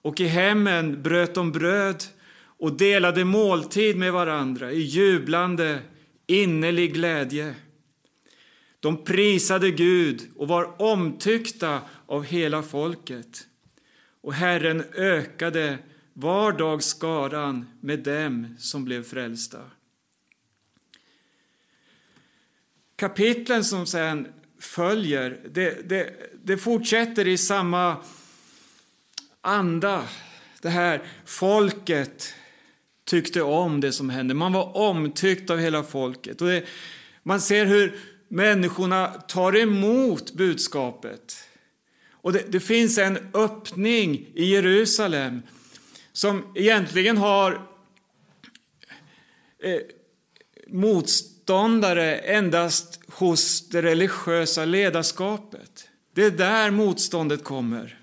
Och 0.02 0.20
i 0.20 0.24
hemmen 0.24 1.02
bröt 1.02 1.34
de 1.34 1.52
bröd 1.52 2.04
och 2.40 2.76
delade 2.76 3.24
måltid 3.24 3.96
med 3.96 4.12
varandra 4.12 4.72
i 4.72 4.80
jublande, 4.80 5.80
innerlig 6.26 6.94
glädje. 6.94 7.54
De 8.80 9.04
prisade 9.04 9.70
Gud 9.70 10.22
och 10.36 10.48
var 10.48 10.82
omtyckta 10.82 11.80
av 12.06 12.24
hela 12.24 12.62
folket. 12.62 13.46
Och 14.20 14.34
Herren 14.34 14.84
ökade 14.94 15.78
var 16.12 16.52
dag 16.52 16.82
skaran 16.82 17.66
med 17.80 17.98
dem 17.98 18.56
som 18.58 18.84
blev 18.84 19.02
frälsta. 19.02 19.60
Kapitlen 22.98 23.64
som 23.64 23.86
sen 23.86 24.28
följer, 24.60 25.40
det, 25.50 25.88
det, 25.88 26.12
det 26.44 26.58
fortsätter 26.58 27.26
i 27.26 27.38
samma 27.38 27.96
anda. 29.40 30.04
Det 30.62 30.68
här 30.68 31.02
folket 31.24 32.34
tyckte 33.04 33.42
om 33.42 33.80
det 33.80 33.92
som 33.92 34.10
hände. 34.10 34.34
Man 34.34 34.52
var 34.52 34.76
omtyckt 34.76 35.50
av 35.50 35.58
hela 35.58 35.82
folket. 35.82 36.40
Och 36.40 36.48
det, 36.48 36.64
man 37.22 37.40
ser 37.40 37.66
hur 37.66 38.00
människorna 38.28 39.06
tar 39.08 39.56
emot 39.56 40.34
budskapet. 40.34 41.44
Och 42.10 42.32
det, 42.32 42.44
det, 42.48 42.60
finns 42.60 42.98
en 42.98 43.18
öppning 43.34 44.26
i 44.34 44.44
Jerusalem 44.44 45.42
som 46.12 46.52
egentligen 46.54 47.16
har 47.16 47.52
eh, 49.62 49.80
motståndare 51.48 52.18
endast 52.18 53.00
hos 53.08 53.68
det 53.68 53.82
religiösa 53.82 54.64
ledarskapet. 54.64 55.88
Det 56.14 56.24
är 56.24 56.30
där 56.30 56.70
motståndet 56.70 57.44
kommer. 57.44 57.98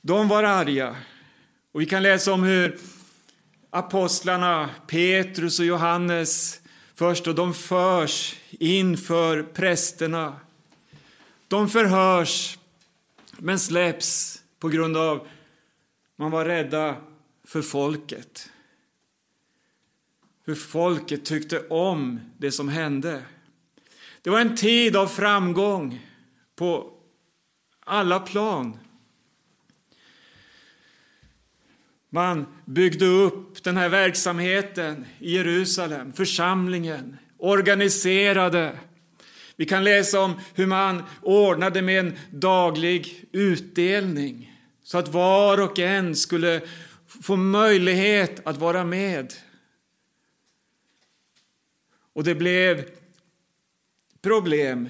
De 0.00 0.28
var 0.28 0.42
arga. 0.42 0.96
Och 1.72 1.80
vi 1.80 1.86
kan 1.86 2.02
läsa 2.02 2.32
om 2.32 2.42
hur 2.42 2.78
apostlarna 3.70 4.70
Petrus 4.86 5.58
och 5.58 5.66
Johannes 5.66 6.60
först 6.94 7.26
och 7.26 7.34
de 7.34 7.54
förs 7.54 8.36
inför 8.50 9.42
prästerna. 9.42 10.36
De 11.48 11.68
förhörs 11.68 12.58
men 13.38 13.58
släpps 13.58 14.42
på 14.58 14.68
grund 14.68 14.96
av 14.96 15.26
man 16.16 16.30
var 16.30 16.44
rädda 16.44 16.96
för 17.44 17.62
folket. 17.62 18.51
Hur 20.44 20.54
folket 20.54 21.24
tyckte 21.24 21.66
om 21.68 22.20
det 22.38 22.52
som 22.52 22.68
hände. 22.68 23.22
Det 24.22 24.30
var 24.30 24.40
en 24.40 24.56
tid 24.56 24.96
av 24.96 25.06
framgång 25.06 26.06
på 26.56 26.92
alla 27.80 28.20
plan. 28.20 28.78
Man 32.10 32.46
byggde 32.64 33.06
upp 33.06 33.62
den 33.64 33.76
här 33.76 33.88
verksamheten 33.88 35.06
i 35.18 35.34
Jerusalem, 35.36 36.12
församlingen, 36.12 37.16
organiserade. 37.38 38.78
Vi 39.56 39.66
kan 39.66 39.84
läsa 39.84 40.20
om 40.20 40.40
hur 40.54 40.66
man 40.66 41.02
ordnade 41.22 41.82
med 41.82 42.00
en 42.00 42.18
daglig 42.30 43.24
utdelning 43.32 44.60
så 44.84 44.98
att 44.98 45.08
var 45.08 45.60
och 45.60 45.78
en 45.78 46.16
skulle 46.16 46.60
få 47.06 47.36
möjlighet 47.36 48.46
att 48.46 48.56
vara 48.56 48.84
med. 48.84 49.34
Och 52.12 52.24
det 52.24 52.34
blev 52.34 52.90
problem. 54.22 54.88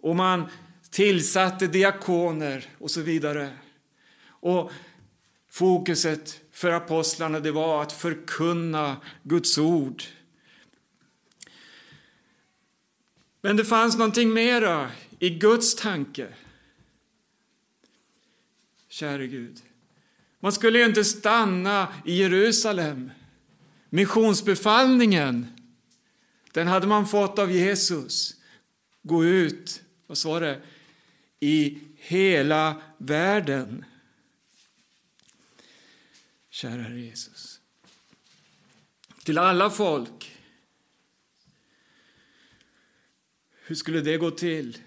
Och 0.00 0.16
man 0.16 0.48
tillsatte 0.90 1.66
diakoner 1.66 2.68
och 2.78 2.90
så 2.90 3.00
vidare. 3.00 3.50
Och 4.24 4.72
fokuset 5.50 6.40
för 6.52 6.70
apostlarna 6.70 7.40
det 7.40 7.52
var 7.52 7.82
att 7.82 7.92
förkunna 7.92 8.96
Guds 9.22 9.58
ord. 9.58 10.02
Men 13.40 13.56
det 13.56 13.64
fanns 13.64 13.96
någonting 13.96 14.32
mera 14.32 14.90
i 15.18 15.30
Guds 15.30 15.74
tanke. 15.74 16.28
Käre 18.88 19.26
Gud. 19.26 19.58
Man 20.40 20.52
skulle 20.52 20.78
ju 20.78 20.84
inte 20.84 21.04
stanna 21.04 21.88
i 22.04 22.14
Jerusalem. 22.14 23.10
Missionsbefallningen, 23.90 25.59
den 26.52 26.66
hade 26.68 26.86
man 26.86 27.08
fått 27.08 27.38
av 27.38 27.52
Jesus. 27.52 28.36
Gå 29.02 29.24
ut, 29.24 29.82
vad 30.06 30.18
sa 30.18 30.40
det, 30.40 30.60
i 31.40 31.78
hela 31.96 32.82
världen. 32.98 33.84
Kära 36.50 36.82
Herre 36.82 37.00
Jesus. 37.00 37.60
Till 39.24 39.38
alla 39.38 39.70
folk. 39.70 40.36
Hur 43.66 43.74
skulle 43.74 44.00
det 44.00 44.16
gå 44.16 44.30
till? 44.30 44.78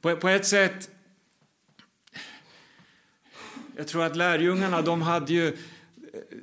På, 0.00 0.16
på 0.16 0.28
ett 0.28 0.46
sätt 0.46 0.90
jag 3.76 3.88
tror 3.88 4.04
att 4.04 4.16
lärjungarna 4.16 4.82
de 4.82 5.02
hade 5.02 5.32
ju 5.32 5.56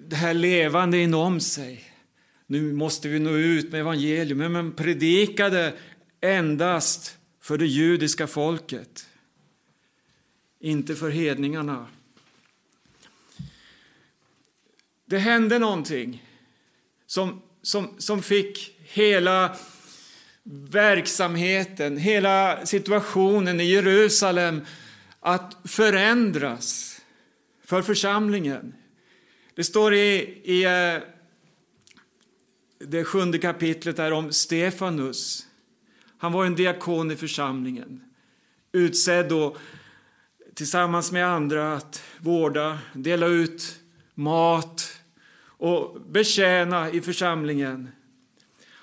det 0.08 0.16
här 0.16 0.34
levande 0.34 0.98
inom 0.98 1.40
sig. 1.40 1.89
Nu 2.52 2.74
måste 2.74 3.10
vi 3.10 3.20
nå 3.20 3.36
ut 3.38 3.72
med 3.72 3.82
evangelium, 3.82 4.38
men 4.38 4.52
man 4.52 4.72
predikade 4.72 5.74
endast 6.22 7.18
för 7.42 7.58
det 7.58 7.66
judiska 7.66 8.28
folket, 8.28 9.08
inte 10.60 10.96
för 10.96 11.10
hedningarna. 11.10 11.88
Det 15.06 15.18
hände 15.18 15.60
någonting 15.60 16.26
som, 17.06 17.42
som, 17.62 17.96
som 17.98 18.22
fick 18.22 18.78
hela 18.80 19.56
verksamheten, 20.70 21.98
hela 21.98 22.66
situationen 22.66 23.60
i 23.60 23.64
Jerusalem 23.64 24.62
att 25.20 25.58
förändras 25.66 27.02
för 27.66 27.82
församlingen. 27.82 28.74
Det 29.56 29.64
står 29.64 29.94
i, 29.94 30.42
i 30.44 30.64
eh, 30.64 31.19
det 32.80 33.04
sjunde 33.04 33.38
kapitlet 33.38 34.00
är 34.00 34.14
om 34.14 34.32
Stefanus. 34.32 35.46
Han 36.18 36.32
var 36.32 36.46
en 36.46 36.56
diakon 36.56 37.12
i 37.12 37.16
församlingen, 37.16 38.02
utsedd 38.72 39.30
då 39.30 39.58
tillsammans 40.54 41.12
med 41.12 41.28
andra 41.28 41.74
att 41.74 42.04
vårda, 42.18 42.80
dela 42.94 43.28
ut 43.28 43.80
mat 44.16 45.02
och 45.42 46.02
betjäna 46.02 46.92
i 46.92 47.02
församlingen. 47.02 47.90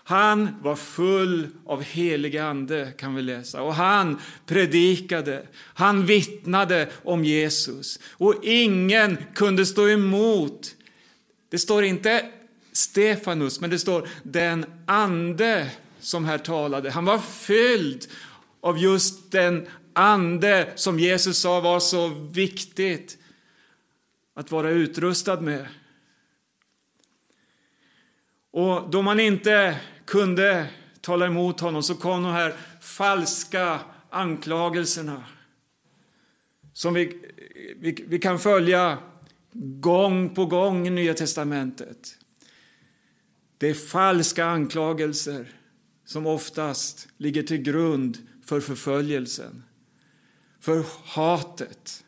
Han 0.09 0.49
var 0.63 0.77
full 0.77 1.49
av 1.67 1.83
helig 1.83 2.37
ande, 2.37 2.93
kan 2.99 3.15
vi 3.15 3.23
läsa. 3.23 3.63
Och 3.63 3.75
han 3.75 4.21
predikade, 4.47 5.47
han 5.57 6.07
vittnade 6.07 6.89
om 7.05 7.25
Jesus. 7.25 8.01
Och 8.13 8.35
ingen 8.43 9.19
kunde 9.35 9.67
stå 9.67 9.89
emot. 9.89 10.75
Det 11.49 11.59
står 11.59 11.85
inte 11.85 12.31
Stefanus, 12.77 13.61
men 13.61 13.71
det 13.71 13.79
står 13.79 14.09
den 14.23 14.67
ande 14.87 15.71
som 16.01 16.25
här 16.25 16.39
talade. 16.39 16.91
Han 16.91 17.05
var 17.05 17.19
fylld 17.19 18.07
av 18.61 18.79
just 18.79 19.33
den 19.33 19.69
ande 19.93 20.73
som 20.75 20.99
Jesus 20.99 21.39
sa 21.39 21.61
var 21.61 21.81
så 21.81 22.09
viktigt 22.09 23.19
att 24.35 24.51
vara 24.51 24.71
utrustad 24.71 25.41
med. 25.41 25.67
Och 28.51 28.91
då 28.91 29.03
man 29.03 29.21
inte 29.21 29.81
kunde 30.05 30.67
tala 31.01 31.27
emot 31.27 31.61
honom 31.61 31.83
så 31.83 31.95
kom 31.95 32.23
de 32.23 32.33
här 32.33 32.55
falska 32.81 33.81
anklagelserna 34.11 35.25
som 36.73 36.95
vi, 36.95 37.23
vi, 37.77 38.05
vi 38.09 38.19
kan 38.19 38.39
följa 38.39 38.99
gång 39.81 40.35
på 40.35 40.47
gång 40.47 40.87
i 40.87 40.91
Nya 40.91 41.15
testamentet. 41.15 42.15
Det 43.59 43.66
är 43.66 43.75
falska 43.75 44.47
anklagelser 44.47 45.61
som 46.05 46.27
oftast 46.27 47.09
ligger 47.16 47.42
till 47.42 47.62
grund 47.62 48.29
för 48.45 48.61
förföljelsen, 48.61 49.64
för 50.61 50.85
hatet. 51.05 52.05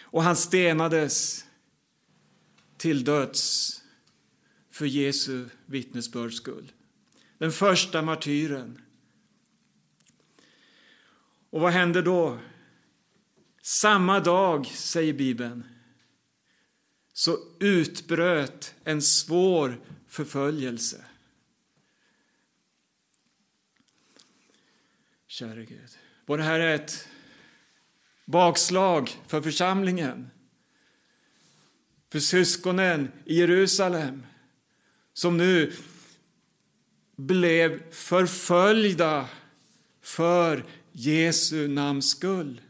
Och 0.00 0.22
han 0.22 0.36
stenades 0.36 1.44
till 2.76 3.04
döds 3.04 3.76
för 4.70 4.86
Jesu 4.86 5.48
vittnesbörds 5.66 6.36
skull. 6.36 6.72
Den 7.38 7.52
första 7.52 8.02
martyren. 8.02 8.80
Och 11.50 11.60
vad 11.60 11.72
händer 11.72 12.02
då? 12.02 12.38
Samma 13.62 14.20
dag, 14.20 14.66
säger 14.66 15.12
Bibeln, 15.12 15.64
så 17.12 17.38
utbröt 17.60 18.74
en 18.84 19.02
svår 19.02 19.80
förföljelse. 20.10 21.04
Käre 25.26 25.64
Gud, 25.64 25.98
var 26.26 26.38
det 26.38 26.44
här 26.44 26.60
ett 26.60 27.08
bakslag 28.24 29.10
för 29.26 29.42
församlingen? 29.42 30.30
För 32.12 32.20
syskonen 32.20 33.12
i 33.24 33.38
Jerusalem? 33.38 34.22
som 35.20 35.36
nu 35.36 35.72
blev 37.16 37.90
förföljda 37.90 39.28
för 40.02 40.64
Jesu 40.92 41.68
namns 41.68 42.10
skull. 42.10 42.60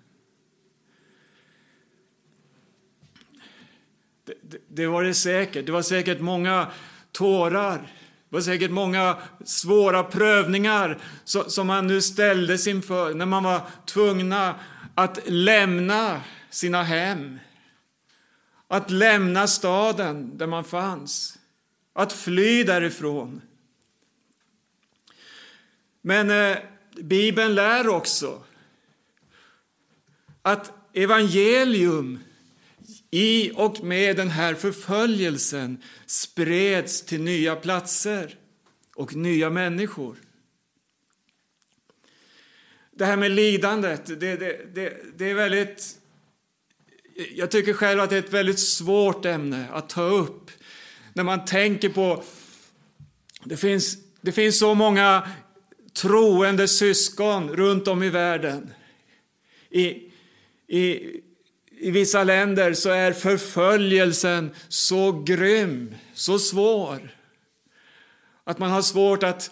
Det, 4.24 4.34
det, 4.42 4.58
det, 4.68 4.86
var 4.86 5.02
det 5.02 5.14
säkert. 5.14 5.66
Det 5.66 5.72
var 5.72 5.82
säkert 5.82 6.20
många 6.20 6.72
tårar. 7.12 7.78
Det 7.78 8.36
var 8.36 8.40
säkert 8.40 8.70
många 8.70 9.16
svåra 9.44 10.02
prövningar 10.02 10.98
som 11.24 11.66
man 11.66 11.86
nu 11.86 12.00
ställdes 12.00 12.66
inför 12.66 13.14
när 13.14 13.26
man 13.26 13.44
var 13.44 13.60
tvungna 13.86 14.54
att 14.94 15.18
lämna 15.26 16.20
sina 16.50 16.82
hem. 16.82 17.38
Att 18.68 18.90
lämna 18.90 19.46
staden 19.46 20.38
där 20.38 20.46
man 20.46 20.64
fanns 20.64 21.38
att 21.92 22.12
fly 22.12 22.64
därifrån. 22.64 23.40
Men 26.02 26.30
eh, 26.30 26.58
Bibeln 26.90 27.54
lär 27.54 27.88
också 27.88 28.42
att 30.42 30.72
evangelium 30.92 32.18
i 33.10 33.50
och 33.54 33.84
med 33.84 34.16
den 34.16 34.30
här 34.30 34.54
förföljelsen 34.54 35.82
spreds 36.06 37.02
till 37.02 37.20
nya 37.20 37.56
platser 37.56 38.38
och 38.94 39.14
nya 39.14 39.50
människor. 39.50 40.16
Det 42.90 43.04
här 43.04 43.16
med 43.16 43.30
lidandet, 43.30 44.06
det, 44.06 44.14
det, 44.36 44.74
det, 44.74 44.96
det 45.18 45.30
är 45.30 45.34
väldigt... 45.34 45.96
Jag 47.34 47.50
tycker 47.50 47.72
själv 47.72 48.00
att 48.00 48.10
det 48.10 48.16
är 48.16 48.22
ett 48.22 48.32
väldigt 48.32 48.60
svårt 48.60 49.24
ämne 49.24 49.68
att 49.72 49.88
ta 49.88 50.02
upp 50.02 50.50
när 51.12 51.24
man 51.24 51.44
tänker 51.44 51.88
på... 51.88 52.24
Det 53.44 53.56
finns, 53.56 53.96
det 54.20 54.32
finns 54.32 54.58
så 54.58 54.74
många 54.74 55.28
troende 55.92 56.68
syskon 56.68 57.48
runt 57.48 57.88
om 57.88 58.02
i 58.02 58.10
världen. 58.10 58.72
I, 59.70 60.10
i, 60.68 61.20
i 61.82 61.90
vissa 61.90 62.24
länder 62.24 62.74
så 62.74 62.90
är 62.90 63.12
förföljelsen 63.12 64.50
så 64.68 65.12
grym, 65.12 65.94
så 66.14 66.38
svår 66.38 67.16
att 68.44 68.58
man 68.58 68.70
har 68.70 68.82
svårt 68.82 69.22
att, 69.22 69.50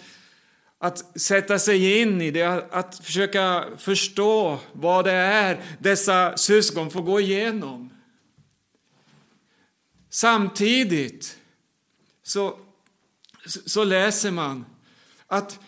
att 0.79 1.21
sätta 1.21 1.59
sig 1.59 2.01
in 2.01 2.23
i 2.23 2.31
det, 2.31 2.45
att 2.71 2.99
försöka 2.99 3.65
förstå 3.79 4.59
vad 4.73 5.05
det 5.05 5.13
är 5.13 5.61
dessa 5.79 6.37
syskon 6.37 6.91
får 6.91 7.03
gå 7.03 7.21
igenom. 7.21 7.91
Samtidigt 10.11 11.39
så, 12.23 12.59
så 13.47 13.85
läser 13.85 14.31
man 14.31 14.65
att 15.27 15.61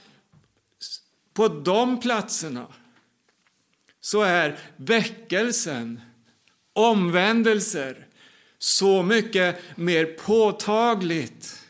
på 1.32 1.48
de 1.48 2.00
platserna 2.00 2.66
så 4.00 4.22
är 4.22 4.58
väckelsen, 4.76 6.00
omvändelser, 6.72 8.06
så 8.58 9.02
mycket 9.02 9.76
mer 9.76 10.04
påtagligt 10.04 11.66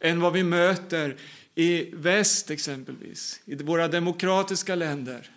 än 0.00 0.20
vad 0.20 0.32
vi 0.32 0.42
möter 0.42 1.16
i 1.54 1.90
väst 1.92 2.50
exempelvis, 2.50 3.40
i 3.44 3.54
våra 3.54 3.88
demokratiska 3.88 4.74
länder. 4.74 5.30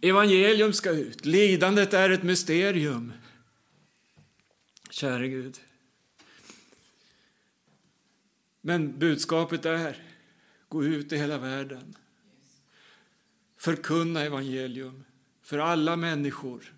Evangelium 0.00 0.72
ska 0.72 0.90
ut, 0.90 1.24
lidandet 1.24 1.94
är 1.94 2.10
ett 2.10 2.22
mysterium. 2.22 3.12
Käre 4.90 5.28
Gud. 5.28 5.60
Men 8.60 8.98
budskapet 8.98 9.64
är, 9.64 10.02
gå 10.68 10.84
ut 10.84 11.12
i 11.12 11.16
hela 11.16 11.38
världen. 11.38 11.96
Förkunna 13.64 14.22
evangelium 14.22 15.04
för 15.42 15.58
alla 15.58 15.96
människor. 15.96 16.74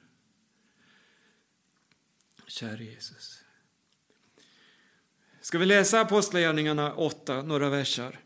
Käre 2.46 2.85
Jesus. 2.85 3.44
Ska 5.40 5.59
vi 5.59 5.66
läsa 5.66 6.01
Apostlagärningarna 6.01 6.94
8, 6.94 7.42
några 7.42 7.68
versar? 7.68 8.20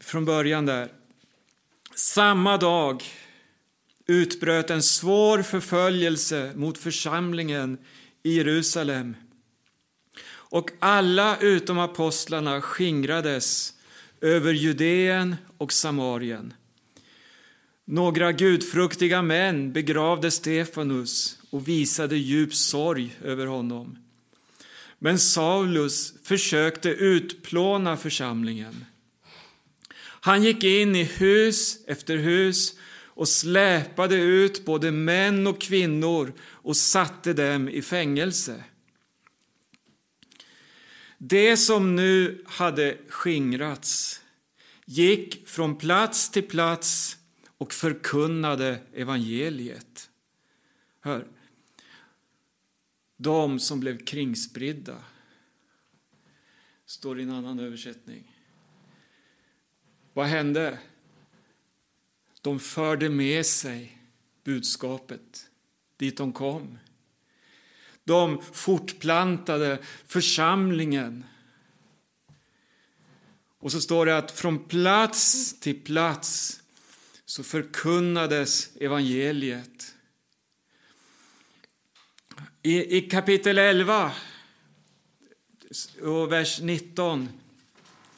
Från 0.00 0.24
början 0.24 0.66
där. 0.66 0.92
Samma 1.94 2.56
dag 2.56 3.04
utbröt 4.06 4.70
en 4.70 4.82
svår 4.82 5.42
förföljelse 5.42 6.52
mot 6.56 6.78
församlingen 6.78 7.78
i 8.22 8.36
Jerusalem 8.36 9.16
och 10.54 10.70
alla 10.78 11.38
utom 11.40 11.78
apostlarna 11.78 12.62
skingrades 12.62 13.74
över 14.20 14.52
Judeen 14.52 15.36
och 15.58 15.72
Samarien. 15.72 16.54
Några 17.84 18.32
gudfruktiga 18.32 19.22
män 19.22 19.72
begravde 19.72 20.30
Stefanus 20.30 21.38
och 21.50 21.68
visade 21.68 22.16
djup 22.16 22.54
sorg 22.54 23.16
över 23.22 23.46
honom. 23.46 23.98
Men 24.98 25.18
Saulus 25.18 26.14
försökte 26.22 26.88
utplåna 26.88 27.96
församlingen. 27.96 28.84
Han 30.00 30.42
gick 30.42 30.64
in 30.64 30.96
i 30.96 31.04
hus 31.04 31.84
efter 31.86 32.16
hus 32.16 32.74
och 33.14 33.28
släpade 33.28 34.14
ut 34.14 34.64
både 34.64 34.92
män 34.92 35.46
och 35.46 35.60
kvinnor 35.60 36.32
och 36.40 36.76
satte 36.76 37.32
dem 37.32 37.68
i 37.68 37.82
fängelse. 37.82 38.64
Det 41.18 41.56
som 41.56 41.96
nu 41.96 42.44
hade 42.46 42.98
skingrats 43.08 44.20
gick 44.84 45.48
från 45.48 45.76
plats 45.76 46.30
till 46.30 46.48
plats 46.48 47.18
och 47.58 47.72
förkunnade 47.72 48.78
evangeliet. 48.94 50.10
Hör, 51.00 51.26
de 53.16 53.60
som 53.60 53.80
blev 53.80 54.04
kringspridda, 54.04 55.04
står 56.86 57.20
i 57.20 57.22
en 57.22 57.30
annan 57.30 57.58
översättning. 57.58 58.36
Vad 60.12 60.26
hände? 60.26 60.78
De 62.44 62.60
förde 62.60 63.08
med 63.10 63.46
sig 63.46 63.98
budskapet 64.44 65.46
dit 65.96 66.16
de 66.16 66.32
kom. 66.32 66.78
De 68.04 68.42
fortplantade 68.52 69.78
församlingen. 70.06 71.24
Och 73.58 73.72
så 73.72 73.80
står 73.80 74.06
det 74.06 74.18
att 74.18 74.30
från 74.30 74.64
plats 74.64 75.52
till 75.60 75.80
plats 75.80 76.60
så 77.24 77.42
förkunnades 77.42 78.76
evangeliet. 78.76 79.94
I, 82.62 82.96
i 82.96 83.00
kapitel 83.00 83.58
11 83.58 84.12
och 86.02 86.32
vers 86.32 86.60
19 86.60 87.28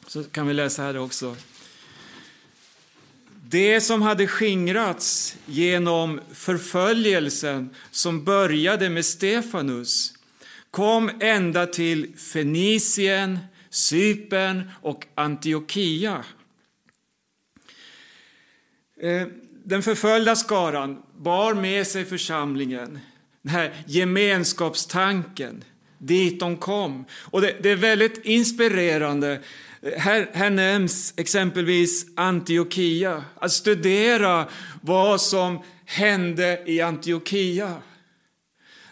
så 0.07 0.23
kan 0.23 0.47
vi 0.47 0.53
läsa 0.53 0.83
här 0.83 0.97
också. 0.97 1.35
Det 3.49 3.81
som 3.81 4.01
hade 4.01 4.27
skingrats 4.27 5.37
genom 5.45 6.19
förföljelsen 6.33 7.69
som 7.91 8.23
började 8.23 8.89
med 8.89 9.05
Stefanus 9.05 10.13
kom 10.71 11.11
ända 11.19 11.65
till 11.65 12.17
Fenicien, 12.17 13.39
Cypern 13.69 14.71
och 14.81 15.05
Antiochia. 15.15 16.23
Eh, 19.01 19.27
den 19.63 19.83
förföljda 19.83 20.35
skaran 20.35 21.03
bar 21.17 21.53
med 21.53 21.87
sig 21.87 22.05
församlingen, 22.05 22.99
den 23.41 23.51
här 23.51 23.73
gemenskapstanken, 23.85 25.63
dit 25.97 26.39
de 26.39 26.57
kom. 26.57 27.05
Och 27.11 27.41
det, 27.41 27.55
det 27.61 27.69
är 27.69 27.75
väldigt 27.75 28.25
inspirerande 28.25 29.41
här, 29.97 30.29
här 30.33 30.49
nämns 30.49 31.13
exempelvis 31.17 32.05
Antiochia, 32.15 33.23
att 33.35 33.51
studera 33.51 34.47
vad 34.81 35.21
som 35.21 35.63
hände 35.85 36.63
i 36.65 36.81
Antiochia. 36.81 37.81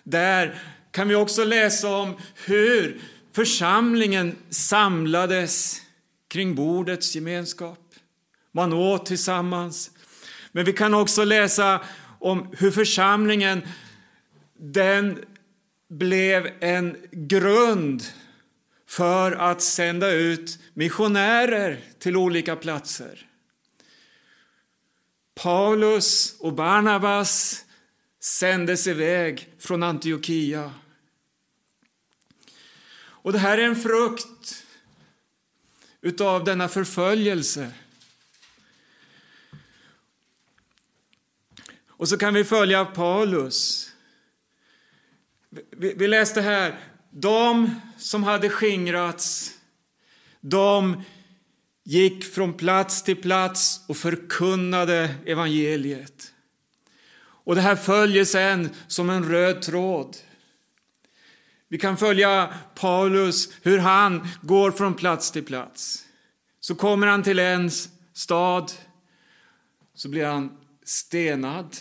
Där 0.04 0.62
kan 0.92 1.08
vi 1.08 1.16
också 1.16 1.44
läsa 1.44 1.90
om 1.90 2.18
hur 2.46 3.02
församlingen 3.34 4.36
samlades 4.50 5.82
kring 6.28 6.56
bordets 6.56 7.16
gemenskap. 7.16 7.80
Man 8.52 8.74
åt 8.74 9.06
tillsammans. 9.06 9.92
Men 10.52 10.66
vi 10.66 10.74
kan 10.74 10.94
också 10.94 11.24
läsa 11.24 11.82
om 12.20 12.56
hur 12.58 12.72
församlingen 12.72 13.62
den 14.60 15.24
blev 15.90 16.50
en 16.60 16.98
grund 17.12 18.04
för 18.88 19.32
att 19.32 19.62
sända 19.62 20.12
ut 20.12 20.60
missionärer 20.74 21.80
till 22.00 22.18
olika 22.18 22.56
platser. 22.56 23.28
Paulus 25.36 26.36
och 26.40 26.54
Barnabas 26.54 27.66
sändes 28.20 28.88
iväg 28.88 29.54
från 29.60 29.84
Antiochia. 29.84 30.74
Och 32.98 33.34
det 33.34 33.40
här 33.40 33.58
är 33.58 33.64
en 33.64 33.76
frukt 33.76 34.66
utav 36.02 36.44
denna 36.44 36.68
förföljelse. 36.68 37.72
Och 41.98 42.10
så 42.10 42.18
kan 42.18 42.34
vi 42.34 42.44
följa 42.44 42.86
Paulus. 42.86 43.92
Vi, 45.70 46.08
läste 46.08 46.42
här, 46.42 46.80
de 47.18 47.76
som 47.98 48.24
hade 48.24 48.50
skingrats, 48.50 49.54
de 50.42 51.04
gick 51.84 52.34
från 52.34 52.54
plats 52.54 53.04
till 53.04 53.22
plats 53.22 53.82
och 53.88 53.98
förkunnade 53.98 55.16
evangeliet. 55.26 56.34
Och 57.18 57.56
det 57.56 57.62
här 57.62 57.76
följer 57.76 58.26
sen 58.26 58.70
som 58.88 59.10
en 59.10 59.30
röd 59.30 59.62
tråd. 59.62 60.18
Vi 61.68 61.78
kan 61.78 61.98
följa 61.98 62.54
Paulus, 62.76 63.50
hur 63.62 63.80
han 63.80 64.28
går 64.42 64.72
från 64.72 64.94
plats 64.94 65.32
till 65.32 65.46
plats. 65.46 66.06
Så 66.60 66.76
kommer 66.76 67.08
han 67.08 67.24
till 67.24 67.40
en 67.40 67.72
stad, 68.14 68.72
så 69.94 70.10
blir 70.10 70.26
han 70.26 70.58
stenad. 70.84 71.78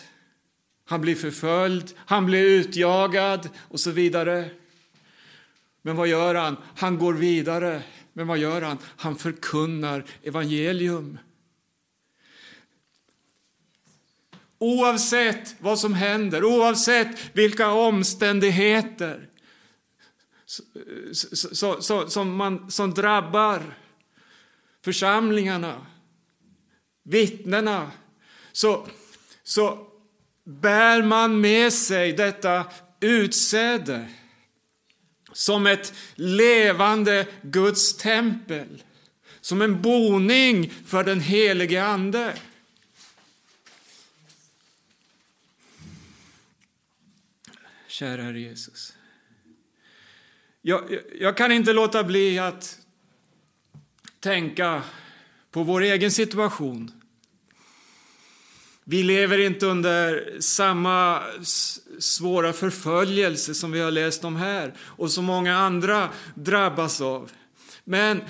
Han 0.87 1.01
blir 1.01 1.15
förföljd, 1.15 1.93
han 1.97 2.27
blir 2.27 2.43
utjagad 2.43 3.49
och 3.59 3.81
så 3.81 3.91
vidare. 3.91 4.51
Men 5.87 5.97
vad 5.97 6.09
gör 6.09 6.35
han? 6.35 6.57
Han 6.77 6.99
går 6.99 7.15
vidare. 7.15 7.83
Men 8.13 8.27
vad 8.27 8.39
gör 8.39 8.63
han? 8.63 8.79
Han 8.97 9.17
förkunnar 9.17 10.05
evangelium. 10.23 11.19
Oavsett 14.59 15.55
vad 15.59 15.79
som 15.79 15.95
händer, 15.95 16.45
oavsett 16.45 17.37
vilka 17.37 17.71
omständigheter 17.71 19.29
som, 22.09 22.37
man, 22.37 22.71
som 22.71 22.95
drabbar 22.95 23.63
församlingarna, 24.85 25.87
vittnena, 27.03 27.91
så, 28.53 28.87
så 29.43 29.87
bär 30.45 31.03
man 31.03 31.41
med 31.41 31.73
sig 31.73 32.13
detta 32.13 32.65
utsäde 33.01 34.09
som 35.35 35.67
ett 35.67 35.95
levande 36.15 37.27
Guds 37.43 37.97
tempel, 37.97 38.83
som 39.41 39.63
en 39.63 39.83
boning 39.83 40.73
för 40.87 41.05
den 41.05 41.21
helige 41.21 41.85
Ande. 41.85 42.35
Kära 47.87 48.23
Herre 48.23 48.41
Jesus. 48.41 48.97
Jag, 50.63 50.99
jag, 51.21 51.37
kan 51.37 51.53
inte 51.53 51.73
låta 51.73 52.05
bli 52.05 52.39
att 52.39 52.79
tänka 54.21 54.83
på 55.51 55.63
vår 55.63 55.81
egen 55.81 56.11
situation. 56.11 57.04
Vi 58.85 59.03
lever 59.03 59.39
inte 59.39 59.67
under 59.67 60.37
samma 60.41 61.23
svåra 61.99 62.53
förföljelse 62.53 63.55
som 63.55 63.73
vi 63.73 63.81
har 63.81 63.91
läst 63.91 64.25
om 64.25 64.37
här 64.37 64.75
och 64.79 65.11
som 65.11 65.25
många 65.25 65.57
andra 65.57 66.11
drabbas 66.35 67.01
av. 67.01 67.31
Men 67.85 68.21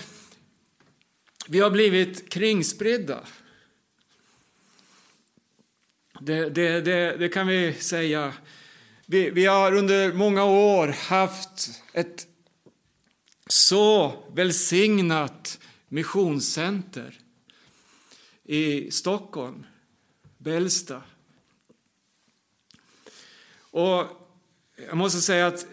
vi 1.48 1.60
har 1.60 1.70
blivit 1.70 2.30
kringspridda. 2.30 3.20
Det, 6.20 6.48
det, 6.48 6.80
det, 6.80 7.16
det 7.16 7.28
kan 7.28 7.46
vi 7.46 7.74
säga. 7.74 8.32
Vi, 9.06 9.30
vi 9.30 9.46
har 9.46 9.74
under 9.74 10.12
många 10.12 10.44
år 10.44 10.88
haft 10.88 11.70
ett 11.92 12.26
så 13.46 14.14
välsignat 14.34 15.58
missionscenter 15.88 17.18
i 18.44 18.90
Stockholm, 18.90 19.66
Bällsta. 20.44 21.02
Och 23.56 24.06
jag 24.88 24.96
måste 24.96 25.20
säga 25.20 25.46
att 25.46 25.66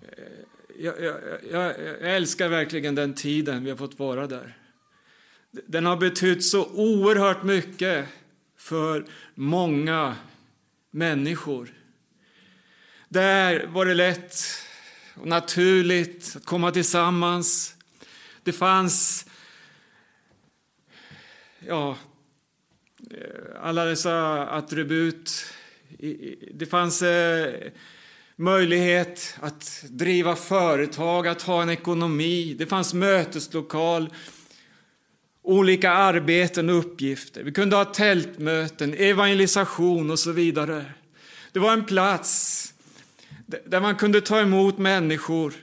eh, 0.00 0.14
jag, 0.78 1.00
jag, 1.00 1.16
jag, 1.50 1.80
jag, 1.80 2.16
älskar 2.16 2.48
verkligen 2.48 2.94
den 2.94 3.14
tiden 3.14 3.64
vi 3.64 3.70
har 3.70 3.76
fått 3.76 3.98
vara 3.98 4.26
där. 4.26 4.58
Den 5.50 5.86
har 5.86 5.96
betytt 5.96 6.44
så 6.44 6.66
oerhört 6.66 7.42
mycket 7.42 8.08
för 8.56 9.06
många 9.34 10.16
människor. 10.90 11.74
Där 13.08 13.66
var 13.66 13.86
det 13.86 13.94
lätt 13.94 14.36
och 15.14 15.26
naturligt 15.26 16.36
att 16.36 16.44
komma 16.44 16.70
tillsammans. 16.70 17.74
Det 18.42 18.52
fanns 18.52 19.27
ja, 21.68 21.96
eh, 23.10 23.62
alla 23.62 23.84
dessa 23.84 24.46
attribut. 24.46 25.44
Det 26.54 26.66
fanns 26.66 27.02
eh, 27.02 27.72
möjlighet 28.36 29.36
att 29.40 29.84
driva 29.88 30.36
företag, 30.36 31.26
att 31.26 31.42
ha 31.42 31.62
en 31.62 31.70
ekonomi. 31.70 32.54
Det 32.58 32.66
fanns 32.66 32.94
möteslokal, 32.94 34.14
olika 35.42 35.90
arbeten 35.90 36.70
och 36.70 36.78
uppgifter. 36.78 37.42
Vi 37.42 37.52
kunde 37.52 37.76
ha 37.76 37.84
tältmöten, 37.84 38.94
evangelisation 38.94 40.10
och 40.10 40.18
så 40.18 40.32
vidare. 40.32 40.84
Det 41.52 41.58
var 41.58 41.72
en 41.72 41.84
plats 41.84 42.64
där 43.46 43.80
man 43.80 43.96
kunde 43.96 44.20
ta 44.20 44.40
emot 44.40 44.78
människor. 44.78 45.54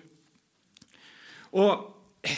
Och 1.40 1.72
eh, 2.22 2.38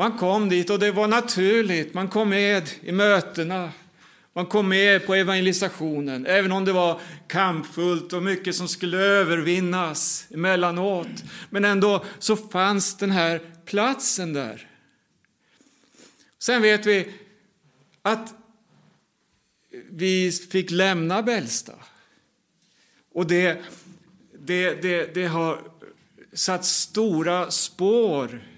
man 0.00 0.18
kom 0.18 0.48
dit 0.48 0.70
och 0.70 0.78
det 0.78 0.92
var 0.92 1.08
naturligt. 1.08 1.94
Man 1.94 2.08
kom 2.08 2.28
med 2.28 2.70
i 2.82 2.92
mötena. 2.92 3.72
Man 4.32 4.46
kom 4.46 4.68
med 4.68 5.06
på 5.06 5.14
evangelisationen, 5.14 6.26
även 6.26 6.52
om 6.52 6.64
det 6.64 6.72
var 6.72 7.00
kampfullt 7.26 8.12
och 8.12 8.22
mycket 8.22 8.54
som 8.54 8.68
skulle 8.68 8.98
övervinnas 8.98 10.26
emellanåt. 10.30 11.24
Men 11.50 11.64
ändå 11.64 12.04
så 12.18 12.36
fanns 12.36 12.96
den 12.96 13.10
här 13.10 13.40
platsen 13.64 14.32
där. 14.32 14.68
Sen 16.38 16.62
vet 16.62 16.86
vi 16.86 17.08
att 18.02 18.34
vi 19.90 20.32
fick 20.32 20.70
lämna 20.70 21.22
Bällsta. 21.22 21.74
Och 23.12 23.26
det 23.26 23.58
det, 24.38 24.82
det, 24.82 25.14
det 25.14 25.26
har 25.26 25.60
satt 26.32 26.64
stora 26.64 27.50
spår 27.50 28.49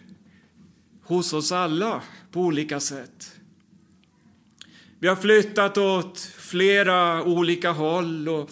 hos 1.02 1.32
oss 1.32 1.52
alla 1.52 2.02
på 2.30 2.40
olika 2.40 2.80
sätt. 2.80 3.32
Vi 4.98 5.08
har 5.08 5.16
flyttat 5.16 5.78
åt 5.78 6.20
flera 6.20 7.24
olika 7.24 7.70
håll 7.70 8.28
och 8.28 8.50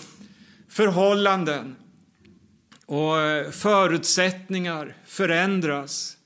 förhållanden 0.69 1.77
och 2.87 3.21
eh, 3.21 3.51
förutsättningar 3.51 4.97
förändras. 5.05 6.17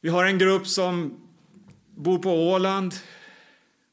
Vi 0.00 0.08
har 0.08 0.24
en 0.24 0.38
grupp 0.38 0.66
som 0.66 1.20
bor 1.96 2.18
på 2.18 2.50
Åland. 2.52 2.94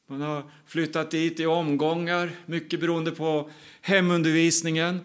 Man 0.06 0.20
har 0.20 0.50
flyttat 0.66 1.10
dit 1.10 1.40
i 1.40 1.46
omgångar, 1.46 2.30
mycket 2.46 2.80
beroende 2.80 3.10
på 3.10 3.50
hemundervisningen. 3.80 5.00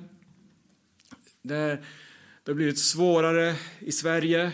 Det, 1.42 1.80
har 2.48 2.54
blivit 2.54 2.80
svårare 2.80 3.56
i 3.80 3.92
Sverige, 3.92 4.52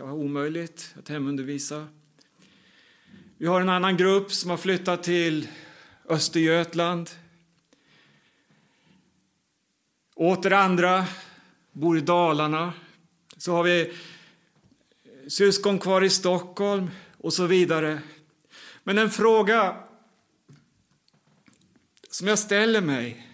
det 0.00 0.04
var 0.04 0.12
omöjligt 0.12 0.94
att 0.98 1.08
hemundervisa. 1.08 1.88
Vi 3.38 3.46
har 3.46 3.60
en 3.60 3.68
annan 3.68 3.96
grupp 3.96 4.32
som 4.32 4.50
har 4.50 4.56
flyttat 4.56 5.02
till 5.02 5.48
Östergötland. 6.08 7.10
Åter 10.14 10.52
andra 10.52 11.06
bor 11.72 11.98
i 11.98 12.00
Dalarna. 12.00 12.72
Så 13.36 13.52
har 13.52 13.62
vi 13.62 13.92
syskon 15.28 15.78
kvar 15.78 16.04
i 16.04 16.10
Stockholm 16.10 16.90
och 17.16 17.32
så 17.32 17.46
vidare. 17.46 18.02
Men 18.84 18.98
en 18.98 19.10
fråga 19.10 19.76
som 22.10 22.28
jag 22.28 22.38
ställer 22.38 22.80
mig 22.80 23.26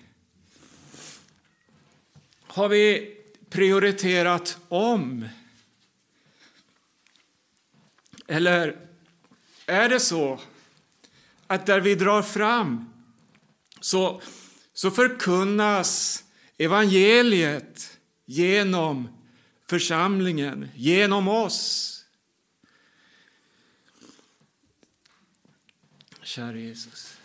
har 2.46 2.68
vi 2.68 3.14
prioriterat 3.50 4.58
om? 4.68 5.28
Eller 8.26 8.76
är 9.66 9.88
det 9.88 10.00
så 10.00 10.40
att 11.46 11.66
där 11.66 11.80
vi 11.80 11.94
drar 11.94 12.22
fram 12.22 12.92
så, 13.80 14.22
så 14.72 14.90
förkunnas 14.90 16.24
evangeliet 16.58 17.98
genom 18.24 19.08
församlingen, 19.66 20.68
genom 20.74 21.28
oss? 21.28 21.92
Kära 26.22 26.56
Jesus. 26.56 27.16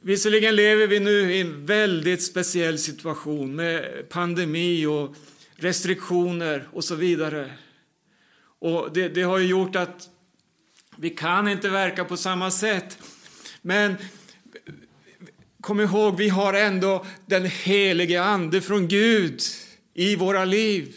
Visserligen 0.00 0.56
lever 0.56 0.86
vi 0.86 1.00
nu 1.00 1.32
i 1.32 1.40
en 1.40 1.66
väldigt 1.66 2.22
speciell 2.22 2.78
situation 2.78 3.56
med 3.56 4.08
pandemi 4.08 4.86
och 4.86 5.14
restriktioner 5.56 6.68
och 6.72 6.84
så 6.84 6.94
vidare. 6.94 7.52
Och 8.58 8.92
det, 8.92 9.08
det 9.08 9.22
har 9.22 9.38
gjort 9.38 9.76
att 9.76 10.08
vi 10.96 11.10
kan 11.10 11.48
inte 11.48 11.68
verka 11.68 12.04
på 12.04 12.16
samma 12.16 12.50
sätt. 12.50 12.98
Men 13.62 13.96
kom 15.60 15.80
ihåg, 15.80 16.16
vi 16.16 16.28
har 16.28 16.54
ändå 16.54 17.06
den 17.26 17.44
helige 17.44 18.22
Ande 18.22 18.60
från 18.60 18.88
Gud 18.88 19.42
i 19.94 20.16
våra 20.16 20.44
liv. 20.44 20.96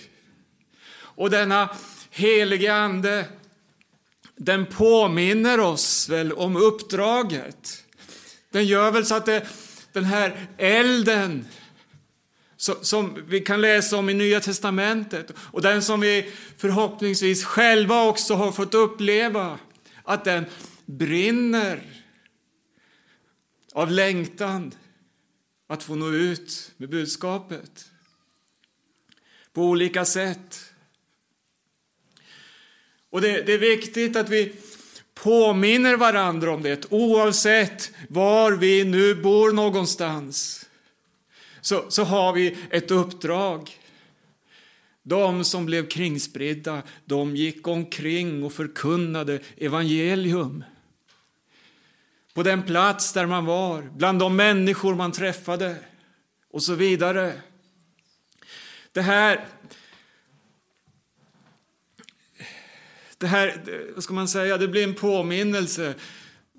Och 0.93 1.29
denna 1.29 1.69
helige 2.09 2.73
Ande, 2.73 3.25
den 4.35 4.65
påminner 4.65 5.59
oss 5.59 6.09
väl 6.09 6.33
om 6.33 6.55
uppdraget. 6.55 7.83
Den 8.51 8.65
gör 8.65 8.91
väl 8.91 9.05
så 9.05 9.15
att 9.15 9.25
det, 9.25 9.47
den 9.93 10.05
här 10.05 10.47
elden 10.57 11.45
som 12.61 13.23
vi 13.27 13.39
kan 13.39 13.61
läsa 13.61 13.97
om 13.97 14.09
i 14.09 14.13
Nya 14.13 14.39
Testamentet 14.39 15.31
och 15.37 15.61
den 15.61 15.81
som 15.81 15.99
vi 15.99 16.31
förhoppningsvis 16.57 17.45
själva 17.45 18.03
också 18.03 18.33
har 18.33 18.51
fått 18.51 18.73
uppleva, 18.73 19.59
att 20.03 20.25
den 20.25 20.45
brinner 20.85 21.83
av 23.73 23.91
längtan 23.91 24.73
att 25.67 25.83
få 25.83 25.95
nå 25.95 26.09
ut 26.09 26.71
med 26.77 26.89
budskapet 26.89 27.89
på 29.53 29.61
olika 29.61 30.05
sätt. 30.05 30.73
Och 33.09 33.21
det, 33.21 33.41
det 33.41 33.53
är 33.53 33.57
viktigt 33.57 34.15
att 34.15 34.29
vi 34.29 34.55
påminner 35.13 35.97
varandra 35.97 36.51
om 36.51 36.63
det, 36.63 36.85
oavsett 36.89 37.91
var 38.09 38.51
vi 38.51 38.83
nu 38.83 39.15
bor 39.15 39.51
någonstans. 39.51 40.65
Så, 41.61 41.91
så 41.91 42.03
har 42.03 42.33
vi 42.33 42.57
ett 42.69 42.91
uppdrag. 42.91 43.77
De 45.03 45.43
som 45.43 45.65
blev 45.65 45.87
kringspridda, 45.87 46.81
de 47.05 47.35
gick 47.35 47.67
omkring 47.67 48.43
och 48.43 48.53
förkunnade 48.53 49.39
evangelium. 49.57 50.63
på 52.33 52.43
den 52.43 52.63
plats 52.63 53.13
där 53.13 53.25
man 53.25 53.45
var, 53.45 53.81
bland 53.81 54.19
de 54.19 54.35
människor 54.35 54.95
man 54.95 55.11
träffade 55.11 55.75
och 56.51 56.63
så 56.63 56.73
vidare. 56.73 57.33
Det 58.91 59.01
här 59.01 59.47
det 63.21 63.27
här, 63.27 63.61
vad 63.93 64.03
ska 64.03 64.13
man 64.13 64.27
säga, 64.27 64.57
det 64.57 64.67
blir 64.67 64.83
en 64.83 64.93
påminnelse 64.93 65.93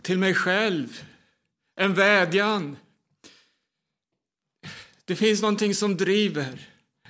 till 0.03 0.19
mig 0.19 0.35
själv, 0.35 1.03
en 1.77 1.95
vädjan. 1.95 2.77
Det 5.05 5.17
finns 5.17 5.43
någonting 5.43 5.75
som 5.75 5.97
driver. 5.97 6.69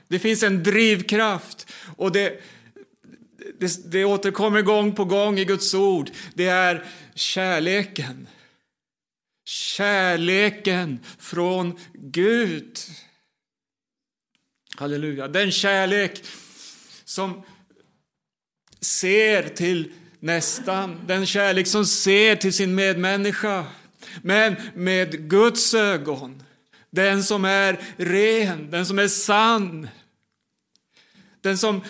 Det 0.09 0.19
finns 0.19 0.43
en 0.43 0.63
drivkraft 0.63 1.73
och 1.97 2.13
det, 2.13 2.41
det, 3.61 3.93
det 3.93 4.05
återkommer 4.05 4.63
gång 4.63 4.95
på 4.95 5.05
gång 5.05 5.39
i 5.39 5.45
Guds 5.45 5.75
ord. 5.75 6.11
Det 6.35 6.47
är 6.47 6.87
kärleken. 7.15 8.29
Kärleken 9.45 10.99
från 11.19 11.79
Gud. 11.93 12.79
Halleluja. 14.77 15.29
Den 15.29 15.53
kärlek 15.53 16.25
som 17.05 17.43
ser 18.81 19.49
till 19.49 19.93
nästan, 20.21 21.01
den 21.07 21.27
kärlek 21.27 21.67
som 21.67 21.87
ser 21.87 22.37
till 22.37 22.53
sin 22.53 22.75
medmänniska. 22.75 23.67
Men 24.23 24.57
med 24.75 25.29
Guds 25.31 25.75
ögon, 25.75 26.43
den 26.93 27.25
som 27.25 27.45
är 27.45 27.85
ren, 27.97 28.71
den 28.71 28.87
som 28.87 28.99
är 28.99 29.09
sann. 29.09 29.89
Den 31.41 31.59
som 31.59 31.81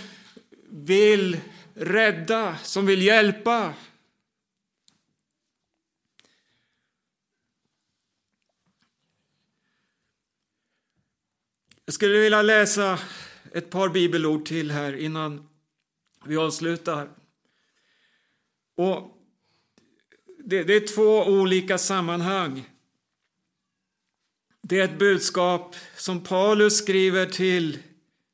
vill 0.68 1.40
rädda, 1.74 2.58
som 2.62 2.86
vill 2.86 3.02
hjälpa. 3.02 3.74
Jag 11.84 11.94
skulle 11.94 12.18
vilja 12.18 12.42
läsa 12.42 12.98
ett 13.52 13.70
par 13.70 13.88
bibelord 13.88 14.46
till 14.46 14.70
här 14.70 14.96
innan 14.96 15.48
vi 16.24 16.36
avslutar. 16.36 17.08
Och 18.74 19.18
det, 20.44 20.64
det, 20.64 20.74
är 20.74 20.94
två 20.94 21.24
olika 21.24 21.78
sammanhang. 21.78 22.71
Det 24.62 24.80
är 24.80 24.84
ett 24.84 24.98
budskap 24.98 25.76
som 25.96 26.24
Paulus 26.24 26.78
skriver 26.78 27.26
till 27.26 27.78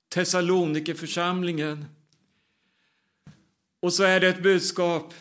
Thessalonikerförsamlingen. 0.09 1.85
Och 3.81 3.93
så 3.93 4.03
är 4.03 4.21
det 4.21 4.29
ett 4.29 4.43
budskap 4.43 5.15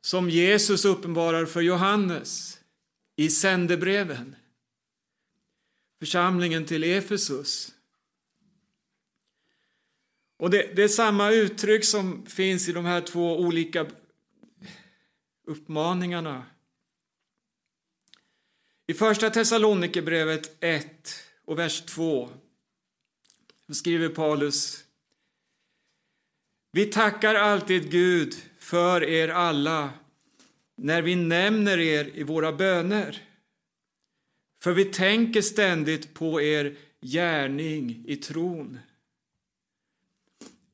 som 0.00 0.30
Jesus 0.30 0.84
uppenbarar 0.84 1.46
för 1.46 1.60
Johannes 1.60 2.58
i 3.16 3.30
sändebreven. 3.30 4.36
Församlingen 5.98 6.66
till 6.66 6.84
Efesus. 6.84 7.72
Och 10.38 10.50
det, 10.50 10.76
det, 10.76 10.82
är 10.82 10.88
samma 10.88 11.30
uttryck 11.30 11.84
som 11.84 12.26
finns 12.26 12.68
i 12.68 12.72
de 12.72 12.84
här 12.84 13.00
två 13.00 13.40
olika 13.40 13.86
uppmaningarna. 15.46 16.44
I 18.90 18.94
första 18.94 19.30
Thessalonikerbrevet 19.30 20.56
1 20.60 20.86
och 21.44 21.58
vers 21.58 21.80
2 21.80 22.28
skriver 23.72 24.08
Paulus 24.08 24.84
Vi 26.72 26.86
tackar 26.86 27.34
alltid 27.34 27.90
Gud 27.90 28.34
för 28.58 29.04
er 29.04 29.28
alla 29.28 29.90
när 30.76 31.02
vi 31.02 31.16
nämner 31.16 31.78
er 31.78 32.10
i 32.14 32.22
våra 32.22 32.52
böner. 32.52 33.22
För 34.62 34.72
vi 34.72 34.84
tänker 34.84 35.42
ständigt 35.42 36.14
på 36.14 36.40
er 36.42 36.76
gärning 37.00 38.04
i 38.06 38.16
tron 38.16 38.78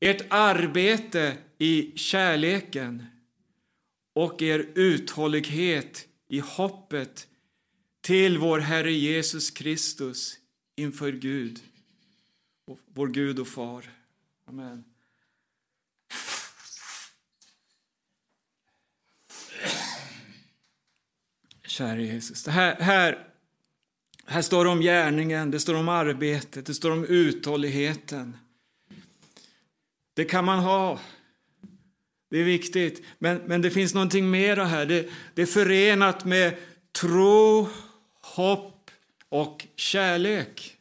ert 0.01 0.27
arbete 0.29 1.37
i 1.59 1.93
kärleken 1.99 3.07
och 4.13 4.43
er 4.43 4.69
uthållighet 4.75 6.09
i 6.29 6.39
hoppet 6.39 7.29
till 8.07 8.39
vår 8.39 8.59
Herre 8.59 8.93
Jesus 8.93 9.51
Kristus 9.51 10.39
inför 10.77 11.13
Gud, 11.13 11.61
vår 12.95 13.07
Gud 13.09 13.39
och 13.39 13.49
Far. 13.49 13.91
Amen. 14.49 14.85
Käre 21.67 22.03
Jesus, 22.03 22.43
det 22.43 22.51
här, 22.51 22.77
här, 22.81 23.29
här 24.27 24.43
står 24.43 24.65
det 24.65 24.71
om 24.71 24.81
gärningen, 24.81 25.51
det 25.51 25.61
står 25.61 25.75
om 25.75 25.89
arbetet, 25.89 26.67
det 26.67 26.75
står 26.75 26.91
om 26.91 27.05
uthålligheten. 27.05 28.37
Det 30.15 30.25
kan 30.25 30.45
man 30.45 30.59
ha. 30.59 31.01
Det 32.31 32.39
är 32.39 32.45
viktigt. 32.45 33.03
Men, 33.19 33.37
men 33.37 33.63
det 33.63 33.71
finns 33.71 33.95
någonting 33.95 34.31
mera 34.31 34.65
här. 34.65 34.87
Det, 34.87 35.09
det 35.35 35.43
är 35.43 35.47
förenat 35.47 36.25
med 36.25 36.57
tro, 36.93 37.69
hopp 38.35 38.91
och 39.29 39.67
kärlek. 39.77 40.77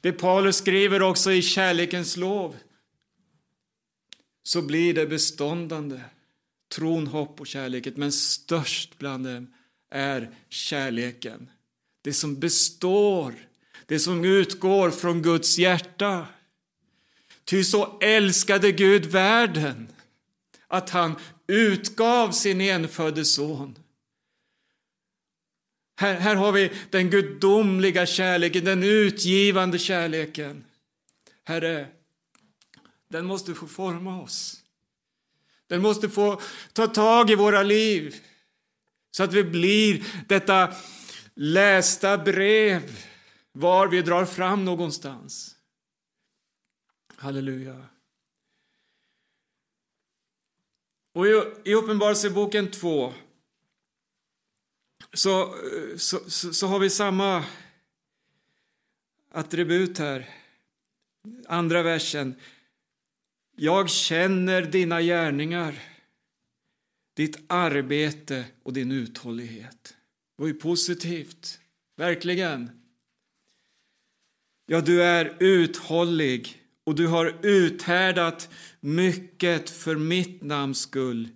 Det 0.00 0.12
Paulus 0.12 0.56
skriver 0.56 1.02
också 1.02 1.32
i 1.32 1.42
kärlekens 1.42 2.16
lov 2.16 2.56
så 4.42 4.62
blir 4.62 4.94
det 4.94 5.06
beståndande. 5.06 6.00
Tron, 6.74 7.06
hopp 7.06 7.40
och 7.40 7.46
kärleken. 7.46 7.94
Men 7.96 8.12
störst 8.12 8.98
bland 8.98 9.26
dem 9.26 9.54
är 9.90 10.34
kärleken. 10.48 11.50
Det 12.02 12.12
som 12.12 12.40
består, 12.40 13.34
det 13.86 13.98
som 13.98 14.24
utgår 14.24 14.90
från 14.90 15.22
Guds 15.22 15.58
hjärta. 15.58 16.26
Ty 17.44 17.64
så 17.64 17.98
älskade 18.00 18.72
Gud 18.72 19.06
världen 19.06 19.88
att 20.68 20.90
han 20.90 21.16
utgav 21.46 22.30
sin 22.30 22.60
enfödde 22.60 23.24
son. 23.24 23.78
Här, 25.96 26.14
här 26.14 26.36
har 26.36 26.52
vi 26.52 26.72
den 26.90 27.10
gudomliga 27.10 28.06
kärleken, 28.06 28.64
den 28.64 28.82
utgivande 28.82 29.78
kärleken. 29.78 30.64
Herre, 31.44 31.86
den 33.08 33.26
måste 33.26 33.54
få 33.54 33.66
forma 33.66 34.22
oss. 34.22 34.62
Den 35.66 35.82
måste 35.82 36.08
få 36.08 36.40
ta 36.72 36.86
tag 36.86 37.30
i 37.30 37.34
våra 37.34 37.62
liv 37.62 38.16
så 39.10 39.22
att 39.22 39.32
vi 39.32 39.44
blir 39.44 40.04
detta 40.28 40.74
lästa 41.34 42.18
brev 42.18 43.06
var 43.52 43.88
vi 43.88 44.02
drar 44.02 44.24
fram 44.24 44.64
någonstans. 44.64 45.56
Halleluja. 47.16 47.84
Och 51.14 51.26
i, 51.26 51.42
i 51.64 51.74
Uppenbarelseboken 51.74 52.70
2 52.70 53.12
så, 55.14 55.54
så, 55.96 56.30
så, 56.30 56.52
så, 56.52 56.66
har 56.66 56.78
vi 56.78 56.90
samma 56.90 57.44
attribut 59.30 59.98
här. 59.98 60.28
Andra 61.46 61.82
versen. 61.82 62.34
Jag 63.56 63.90
känner 63.90 64.62
dina 64.62 65.02
gärningar, 65.02 65.82
ditt 67.14 67.38
arbete 67.46 68.44
och 68.62 68.72
din 68.72 68.92
uthållighet. 68.92 69.94
Det 70.36 70.42
var 70.42 70.46
ju 70.46 70.54
positivt, 70.54 71.60
verkligen. 71.96 72.70
Ja, 74.66 74.80
du 74.80 75.02
är 75.02 75.36
uthållig 75.40 76.62
och 76.84 76.94
du 76.94 77.06
har 77.06 77.46
uthärdat 77.46 78.48
mycket 78.80 79.70
för 79.70 79.96
mitt 79.96 80.42
namns 80.42 80.80
skull 80.80 81.28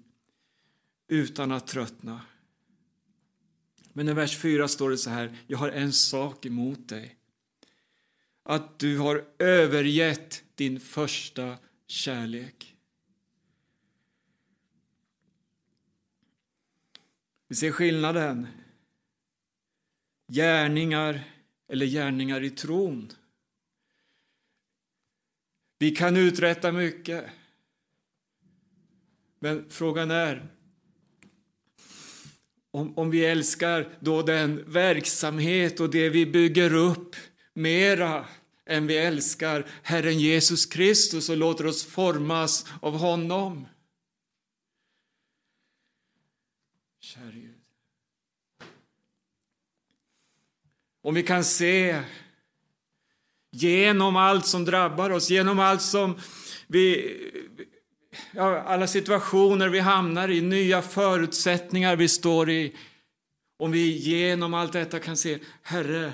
utan 1.08 1.52
att 1.52 1.66
tröttna. 1.66 2.20
Men 3.96 4.08
i 4.08 4.12
vers 4.12 4.36
4 4.38 4.68
står 4.68 4.90
det 4.90 4.98
så 4.98 5.10
här, 5.10 5.38
jag 5.46 5.58
har 5.58 5.68
en 5.68 5.92
sak 5.92 6.46
emot 6.46 6.88
dig. 6.88 7.16
Att 8.42 8.78
du 8.78 8.98
har 8.98 9.24
övergett 9.38 10.44
din 10.54 10.80
första 10.80 11.56
kärlek. 11.86 12.76
Vi 17.48 17.56
ser 17.56 17.72
skillnaden. 17.72 18.46
Gärningar 20.32 21.24
eller 21.68 21.86
gärningar 21.86 22.42
i 22.42 22.50
tron. 22.50 23.12
Vi 25.78 25.90
kan 25.90 26.16
uträtta 26.16 26.72
mycket. 26.72 27.30
Men 29.38 29.70
frågan 29.70 30.10
är 30.10 30.55
om, 32.76 32.98
om 32.98 33.10
vi 33.10 33.24
älskar 33.24 33.88
då 34.00 34.22
den 34.22 34.72
verksamhet 34.72 35.80
och 35.80 35.90
det 35.90 36.08
vi 36.08 36.26
bygger 36.26 36.74
upp 36.74 37.16
mera 37.54 38.26
än 38.66 38.86
vi 38.86 38.96
älskar 38.96 39.66
Herren 39.82 40.18
Jesus 40.18 40.66
Kristus 40.66 41.28
och 41.28 41.36
låter 41.36 41.66
oss 41.66 41.84
formas 41.84 42.66
av 42.82 42.98
honom. 42.98 43.66
Kära 47.00 47.30
Gud. 47.30 47.54
Om 51.02 51.14
vi 51.14 51.22
kan 51.22 51.44
se 51.44 52.02
genom 53.50 54.16
allt 54.16 54.46
som 54.46 54.64
drabbar 54.64 55.10
oss, 55.10 55.30
genom 55.30 55.58
allt 55.58 55.82
som 55.82 56.20
vi 56.66 57.16
ja, 58.32 58.60
alla 58.60 58.86
situationer 58.86 59.68
vi 59.68 59.80
hamnar 59.80 60.30
i, 60.30 60.40
nya 60.40 60.82
förutsättningar 60.82 61.96
vi 61.96 62.08
står 62.08 62.50
i. 62.50 62.76
Om 63.58 63.72
vi 63.72 63.96
genom 63.96 64.54
allt 64.54 64.72
detta 64.72 64.98
kan 64.98 65.16
se, 65.16 65.38
Herre, 65.62 66.12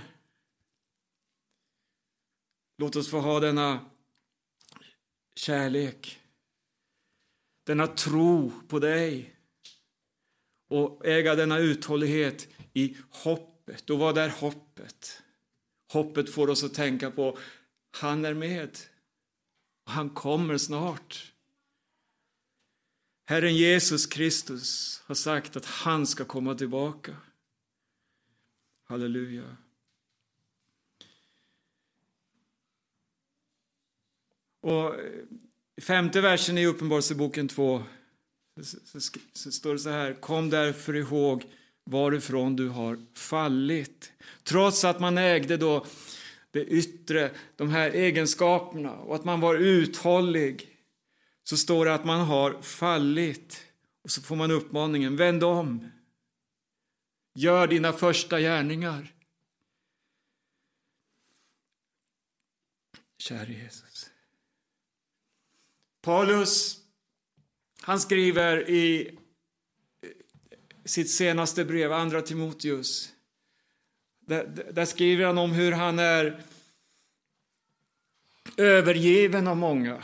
låt 2.78 2.96
oss 2.96 3.10
få 3.10 3.20
ha 3.20 3.40
denna 3.40 3.80
kärlek, 5.36 6.20
denna 7.66 7.86
tro 7.86 8.52
på 8.68 8.78
dig 8.78 9.34
och 10.68 11.06
äga 11.06 11.34
denna 11.34 11.58
uthållighet 11.58 12.48
i 12.72 12.96
hoppet. 13.10 13.90
Och 13.90 13.98
vad 13.98 14.18
är 14.18 14.28
hoppet? 14.28 15.22
Hoppet 15.92 16.30
får 16.30 16.50
oss 16.50 16.64
att 16.64 16.74
tänka 16.74 17.10
på 17.10 17.38
han 17.90 18.24
är 18.24 18.34
med. 18.34 18.78
Han 19.84 20.10
kommer 20.10 20.58
snart. 20.58 21.31
Herren 23.24 23.56
Jesus 23.56 24.06
Kristus 24.06 25.02
har 25.06 25.14
sagt 25.14 25.56
att 25.56 25.66
han 25.66 26.06
ska 26.06 26.24
komma 26.24 26.54
tillbaka. 26.54 27.16
Halleluja. 28.84 29.56
Och 34.60 34.94
i 35.76 35.80
femte 35.80 36.20
versen 36.20 36.58
i 36.58 36.66
Uppenbarelseboken 36.66 37.48
2 37.48 37.82
så, 38.62 39.00
så 39.32 39.52
står 39.52 39.72
det 39.72 39.78
så 39.78 39.90
här. 39.90 40.14
Kom 40.14 40.50
därför 40.50 40.96
ihåg 40.96 41.44
varifrån 41.84 42.56
du 42.56 42.68
har 42.68 43.06
fallit. 43.14 44.12
Trots 44.42 44.84
att 44.84 45.00
man 45.00 45.18
ägde 45.18 45.56
då 45.56 45.86
det 46.50 46.64
yttre, 46.64 47.30
de 47.56 47.70
här 47.70 47.90
egenskaperna 47.90 48.92
och 48.92 49.14
att 49.14 49.24
man 49.24 49.40
var 49.40 49.54
uthållig 49.54 50.71
så 51.44 51.56
står 51.56 51.86
det 51.86 51.94
att 51.94 52.04
man 52.04 52.20
har 52.20 52.62
fallit. 52.62 53.66
Och 54.02 54.10
så 54.10 54.22
får 54.22 54.36
man 54.36 54.50
uppmaningen, 54.50 55.16
vänd 55.16 55.44
om. 55.44 55.90
Gör 57.34 57.66
dina 57.66 57.92
första 57.92 58.40
gärningar. 58.40 59.14
Käre 63.18 63.52
Jesus. 63.52 64.10
Paulus, 66.00 66.80
han 67.80 68.00
skriver 68.00 68.70
i 68.70 69.18
sitt 70.84 71.10
senaste 71.10 71.64
brev, 71.64 71.92
Andra 71.92 72.22
Timoteus. 72.22 73.12
Där, 74.20 74.72
där 74.72 74.84
skriver 74.84 75.24
han 75.24 75.38
om 75.38 75.52
hur 75.52 75.72
han 75.72 75.98
är 75.98 76.42
övergiven 78.56 79.46
av 79.46 79.56
många. 79.56 80.02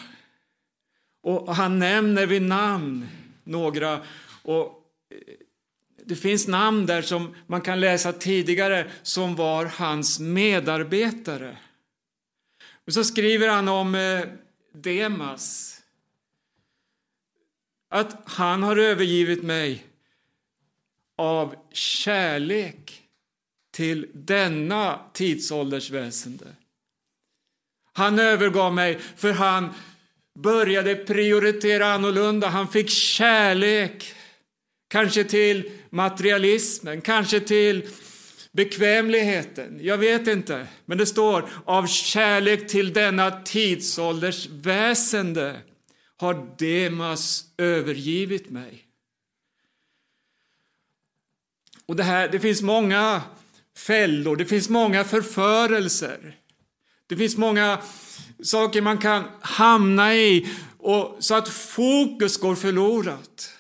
Och 1.29 1.57
han 1.57 1.79
nämner 1.79 2.27
vid 2.27 2.43
namn 2.43 3.09
några. 3.45 4.01
Och 4.43 4.65
eh, 5.11 5.35
det 6.05 6.17
finns 6.17 6.49
namn 6.49 6.87
där 6.87 7.03
som 7.03 7.35
man 7.47 7.61
kan 7.61 7.81
läsa 7.81 8.13
tidigare 8.13 8.91
som 9.03 9.37
var 9.37 9.65
hans 9.65 10.21
medarbetare. 10.21 11.57
Och 12.87 12.93
så 12.93 13.05
skriver 13.05 13.49
han 13.49 13.69
om 13.69 13.95
eh, 13.95 14.21
Demas. 14.73 15.75
Att 17.89 18.23
han 18.25 18.63
har 18.63 18.77
övergivit 18.77 19.43
mig 19.43 19.87
av 21.17 21.55
kärlek 21.73 23.03
till 23.71 24.11
denna 24.15 25.01
tidsålders 25.13 25.91
väsende. 25.91 26.47
Han 27.93 28.19
övergav 28.19 28.75
mig 28.75 28.99
för 29.17 29.33
han 29.33 29.75
började 30.43 30.95
prioritera 30.95 31.87
annorlunda. 31.87 32.49
Han 32.49 32.69
fick 32.69 32.91
kärlek, 32.91 34.15
kanske 34.89 35.25
till 35.25 35.71
materialismen, 35.91 37.01
kanske 37.01 37.41
till 37.41 37.89
bekvämligheten. 38.53 39.79
Jag 39.83 39.99
vet 39.99 40.27
inte, 40.27 40.67
men 40.85 40.99
det 40.99 41.07
står 41.07 41.49
av 41.65 41.87
kärlek 41.87 42.69
till 42.69 42.93
denna 42.93 43.31
tidsålders 43.31 44.47
väsende 44.47 45.61
har 46.17 46.57
Demas 46.59 47.45
övergivit 47.59 48.51
mig. 48.51 48.85
Och 51.87 51.97
det, 51.97 52.03
här, 52.03 52.29
det 52.29 52.41
finns 52.41 52.63
många 52.63 53.23
fällor, 53.77 54.37
det 54.37 54.45
finns 54.45 54.69
många 54.69 55.05
förförelser. 55.05 56.37
Det 57.07 57.17
finns 57.17 57.37
många 57.37 57.79
saker 58.43 58.83
man 58.83 58.99
kan 58.99 59.25
hamna 59.41 60.15
i 60.15 60.49
och, 60.79 61.17
så 61.19 61.35
att 61.35 61.49
fokus 61.49 62.37
går 62.37 62.55
förlorat. 62.55 63.55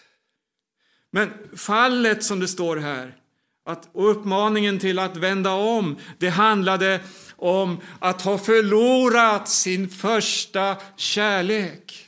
Men 1.11 1.33
fallet 1.57 2.25
som 2.25 2.41
det 2.41 2.49
står 2.49 2.77
här, 2.77 3.17
att, 3.65 3.89
och 3.93 4.11
uppmaningen 4.11 4.79
till 4.79 4.99
att 4.99 5.17
vända 5.17 5.53
om, 5.53 5.97
det 6.19 6.29
handlade 6.29 7.01
om 7.37 7.81
att 7.99 8.23
ha 8.23 8.39
förlorat 8.39 9.49
sin 9.49 9.89
första 9.89 10.77
kärlek. 10.97 12.07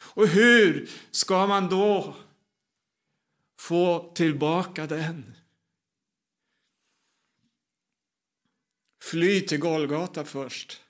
Och 0.00 0.28
hur 0.28 0.90
ska 1.10 1.46
man 1.46 1.68
då 1.68 2.16
få 3.60 4.12
tillbaka 4.14 4.86
den? 4.86 5.34
Fly 9.02 9.40
till 9.40 9.58
Golgata 9.58 10.24
först. 10.24 10.83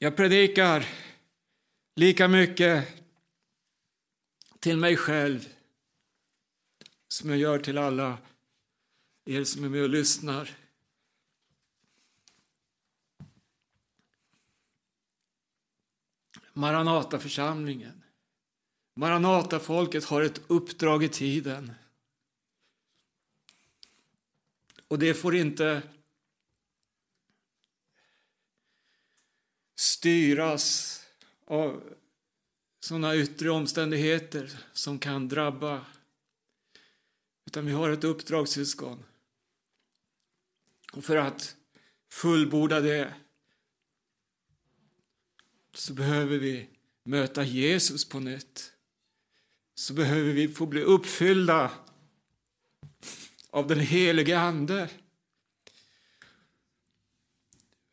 Jag 0.00 0.16
predikar 0.16 0.86
lika 1.94 2.28
mycket 2.28 2.88
till 4.58 4.76
mig 4.76 4.96
själv 4.96 5.48
som 7.08 7.30
jag 7.30 7.38
gör 7.38 7.58
till 7.58 7.78
alla 7.78 8.18
er 9.24 9.44
som 9.44 9.64
är 9.64 9.68
med 9.68 9.82
och 9.82 9.88
lyssnar. 9.88 10.50
Maranataförsamlingen. 16.52 18.02
Maranatafolket 18.94 20.04
har 20.04 20.22
ett 20.22 20.40
uppdrag 20.46 21.04
i 21.04 21.08
tiden. 21.08 21.72
Och 24.88 24.98
det 24.98 25.14
får 25.14 25.36
inte 25.36 25.82
styras 29.78 31.00
av 31.44 31.82
sådana 32.80 33.16
yttre 33.16 33.50
omständigheter 33.50 34.58
som 34.72 34.98
kan 34.98 35.28
drabba. 35.28 35.86
Utan 37.46 37.66
vi 37.66 37.72
har 37.72 37.90
ett 37.90 38.04
uppdrag, 38.04 38.48
syskon. 38.48 39.04
Och 40.92 41.04
för 41.04 41.16
att 41.16 41.56
fullborda 42.12 42.80
det 42.80 43.14
så 45.74 45.92
behöver 45.92 46.38
vi 46.38 46.68
möta 47.04 47.44
Jesus 47.44 48.08
på 48.08 48.20
nytt. 48.20 48.72
Så 49.74 49.94
behöver 49.94 50.32
vi 50.32 50.48
få 50.48 50.66
bli 50.66 50.82
uppfyllda 50.82 51.70
av 53.50 53.66
den 53.66 53.80
helige 53.80 54.38
Ande. 54.38 54.90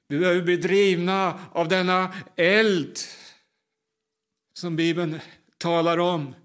Vi 0.07 0.19
behöver 0.19 0.41
bli 0.41 0.57
drivna 0.57 1.39
av 1.51 1.67
denna 1.67 2.13
eld 2.35 2.99
som 4.53 4.75
Bibeln 4.75 5.19
talar 5.57 5.97
om, 5.97 6.35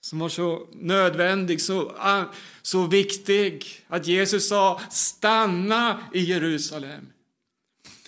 som 0.00 0.18
var 0.18 0.28
så 0.28 0.68
nödvändig, 0.72 1.60
så, 1.60 1.90
ah, 1.98 2.24
så 2.62 2.86
viktig, 2.86 3.64
att 3.88 4.06
Jesus 4.06 4.48
sa 4.48 4.80
stanna 4.90 6.10
i 6.14 6.20
Jerusalem. 6.20 7.12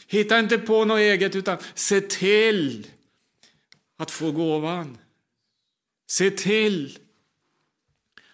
Hitta 0.06 0.38
inte 0.38 0.58
på 0.58 0.84
något 0.84 0.98
eget, 0.98 1.36
utan 1.36 1.58
se 1.74 2.00
till 2.00 2.86
att 3.98 4.10
få 4.10 4.32
gåvan. 4.32 4.98
Se 6.10 6.30
till 6.30 6.98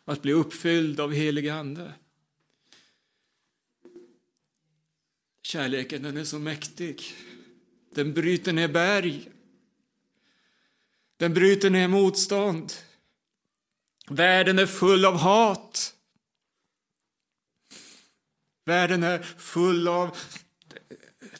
att 0.04 0.22
bli 0.22 0.32
uppfylld 0.32 1.00
av 1.00 1.12
helig 1.12 1.48
Ande. 1.48 1.92
Kärleken 5.42 6.02
den 6.02 6.16
är 6.16 6.24
så 6.24 6.38
mäktig. 6.38 7.02
Den 7.94 8.14
bryter 8.14 8.52
ner 8.52 8.68
berg. 8.68 9.28
Den 11.16 11.34
bryter 11.34 11.70
ner 11.70 11.88
motstånd. 11.88 12.72
Världen 14.08 14.58
är 14.58 14.66
full 14.66 15.04
av 15.04 15.16
hat. 15.16 15.94
Världen 18.64 19.02
är 19.02 19.18
full 19.38 19.88
av 19.88 20.16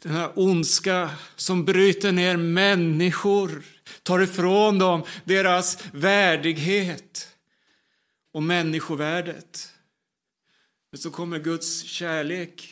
den 0.03 0.12
här 0.12 0.32
ondska 0.36 1.11
som 1.36 1.64
bryter 1.64 2.12
ner 2.12 2.36
människor, 2.36 3.62
tar 4.03 4.20
ifrån 4.20 4.78
dem 4.78 5.03
deras 5.24 5.78
värdighet. 5.92 7.28
och 8.34 8.42
människovärdet. 8.42 9.72
Men 10.90 10.98
så 10.98 11.11
kommer 11.11 11.38
Guds 11.38 11.82
kärlek 11.82 12.72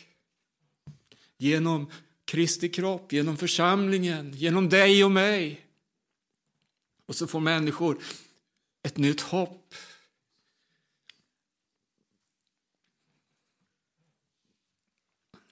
genom 1.41 1.91
Kristi 2.25 2.69
kropp, 2.69 3.13
genom 3.13 3.37
församlingen, 3.37 4.33
genom 4.33 4.69
dig 4.69 5.03
och 5.03 5.11
mig. 5.11 5.67
Och 7.05 7.15
så 7.15 7.27
får 7.27 7.39
människor 7.39 8.03
ett 8.83 8.97
nytt 8.97 9.21
hopp. 9.21 9.75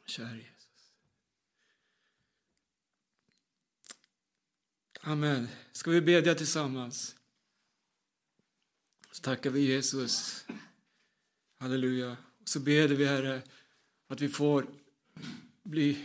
Kära 0.05 0.35
Jesus. 0.35 0.91
Amen. 5.01 5.47
Ska 5.71 5.91
vi 5.91 6.01
bedja 6.01 6.35
tillsammans? 6.35 7.15
Så 9.11 9.21
tackar 9.21 9.49
vi 9.49 9.61
Jesus. 9.61 10.45
Halleluja. 11.59 12.17
Och 12.41 12.49
så 12.49 12.59
ber 12.59 12.87
vi, 12.87 13.05
Herre, 13.05 13.41
att 14.07 14.21
vi 14.21 14.29
får 14.29 14.78
bli 15.69 15.97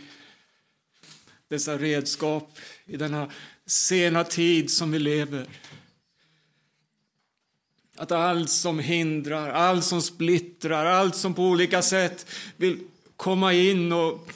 dessa 1.47 1.77
redskap 1.77 2.59
i 2.85 2.97
denna 2.97 3.31
sena 3.65 4.23
tid 4.23 4.71
som 4.71 4.91
vi 4.91 4.99
lever. 4.99 5.47
Att 7.95 8.11
allt 8.11 8.49
som 8.49 8.79
hindrar, 8.79 9.49
allt 9.49 9.85
som 9.85 10.01
splittrar, 10.01 10.85
allt 10.85 11.15
som 11.15 11.33
på 11.33 11.43
olika 11.43 11.81
sätt 11.81 12.29
vill 12.57 12.87
komma 13.15 13.53
in 13.53 13.93
och 13.93 14.29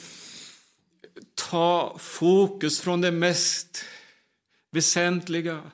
ta 1.35 1.97
fokus 1.99 2.81
från 2.81 3.01
det 3.01 3.11
mest 3.11 3.85
väsentliga. 4.71 5.71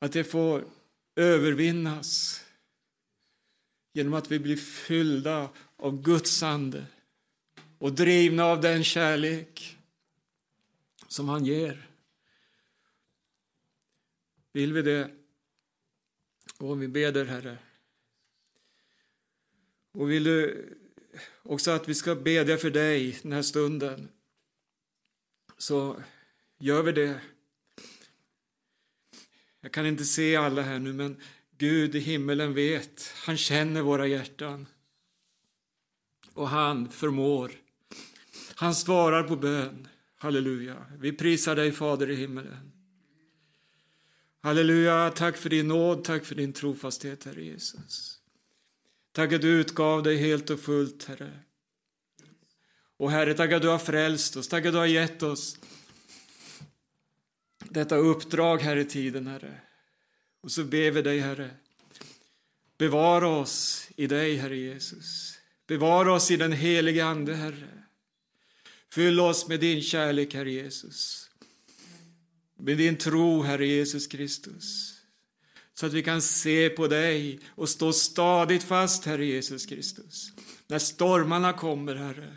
Att 0.00 0.12
det 0.12 0.24
får 0.24 0.64
övervinnas 1.16 2.40
genom 3.94 4.14
att 4.14 4.30
vi 4.30 4.38
blir 4.38 4.56
fyllda 4.56 5.48
av 5.76 6.02
Guds 6.02 6.42
ande 6.42 6.86
och 7.82 7.92
drivna 7.92 8.44
av 8.44 8.60
den 8.60 8.84
kärlek 8.84 9.78
som 11.08 11.28
han 11.28 11.44
ger. 11.44 11.88
Vill 14.52 14.72
vi 14.72 14.82
det? 14.82 15.10
Och 16.58 16.82
vi 16.82 16.88
beder, 16.88 17.24
Herre. 17.24 17.58
Och 19.92 20.10
vill 20.10 20.24
du 20.24 20.68
också 21.42 21.70
att 21.70 21.88
vi 21.88 21.94
ska 21.94 22.14
bedja 22.14 22.58
för 22.58 22.70
dig 22.70 23.18
den 23.22 23.32
här 23.32 23.42
stunden 23.42 24.08
så 25.58 26.02
gör 26.58 26.82
vi 26.82 26.92
det. 26.92 27.20
Jag 29.60 29.72
kan 29.72 29.86
inte 29.86 30.04
se 30.04 30.36
alla 30.36 30.62
här 30.62 30.78
nu, 30.78 30.92
men 30.92 31.20
Gud 31.58 31.94
i 31.94 31.98
himmelen 31.98 32.54
vet. 32.54 33.14
Han 33.16 33.36
känner 33.36 33.82
våra 33.82 34.06
hjärtan. 34.06 34.66
Och 36.32 36.48
han 36.48 36.88
förmår. 36.88 37.61
Han 38.62 38.74
svarar 38.74 39.22
på 39.22 39.36
bön. 39.36 39.88
Halleluja. 40.18 40.86
Vi 40.98 41.12
prisar 41.12 41.56
dig, 41.56 41.72
Fader 41.72 42.10
i 42.10 42.14
himmelen. 42.14 42.72
Halleluja, 44.42 45.10
tack 45.10 45.36
för 45.36 45.50
din 45.50 45.68
nåd, 45.68 46.04
tack 46.04 46.24
för 46.24 46.34
din 46.34 46.52
trofasthet, 46.52 47.24
Herre 47.24 47.44
Jesus. 47.44 48.18
Tack 49.12 49.32
att 49.32 49.40
du 49.40 49.48
utgav 49.48 50.02
dig 50.02 50.16
helt 50.16 50.50
och 50.50 50.60
fullt, 50.60 51.04
Herre. 51.04 51.30
Och 52.96 53.10
Herre, 53.10 53.34
tack 53.34 53.52
att 53.52 53.62
du 53.62 53.68
har 53.68 53.78
frälst 53.78 54.36
oss, 54.36 54.48
tack 54.48 54.66
att 54.66 54.72
du 54.72 54.78
har 54.78 54.86
gett 54.86 55.22
oss 55.22 55.58
detta 57.58 57.96
uppdrag 57.96 58.62
här 58.62 58.76
i 58.76 58.84
tiden, 58.84 59.26
Herre. 59.26 59.60
Och 60.40 60.52
så 60.52 60.64
ber 60.64 60.90
vi 60.90 61.02
dig, 61.02 61.18
Herre, 61.18 61.50
bevara 62.78 63.28
oss 63.28 63.88
i 63.96 64.06
dig, 64.06 64.36
Herre 64.36 64.56
Jesus. 64.56 65.38
Bevara 65.66 66.12
oss 66.12 66.30
i 66.30 66.36
den 66.36 66.52
helige 66.52 67.04
Ande, 67.04 67.34
Herre. 67.34 67.81
Fyll 68.92 69.20
oss 69.20 69.48
med 69.48 69.60
din 69.60 69.82
kärlek, 69.82 70.34
Herre 70.34 70.50
Jesus. 70.50 71.30
Med 72.58 72.78
din 72.78 72.96
tro, 72.96 73.42
Herre 73.42 73.66
Jesus 73.66 74.06
Kristus. 74.06 74.94
Så 75.74 75.86
att 75.86 75.92
vi 75.92 76.02
kan 76.02 76.22
se 76.22 76.68
på 76.68 76.86
dig 76.86 77.40
och 77.48 77.68
stå 77.68 77.92
stadigt 77.92 78.62
fast, 78.62 79.04
Herre 79.04 79.26
Jesus 79.26 79.66
Kristus. 79.66 80.32
När 80.66 80.78
stormarna 80.78 81.52
kommer, 81.52 81.94
Herre. 81.94 82.36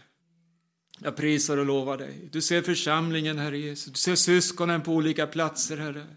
Jag 0.99 1.16
prisar 1.16 1.58
och 1.58 1.66
lovar 1.66 1.97
dig. 1.97 2.30
Du 2.32 2.41
ser 2.41 2.62
församlingen, 2.62 3.39
Herre 3.39 3.58
Jesus. 3.58 3.93
Du 3.93 3.99
ser 3.99 4.16
syskonen 4.16 4.82
på 4.82 4.93
olika 4.93 5.28
platser, 5.28 5.78
Herre. 5.78 6.08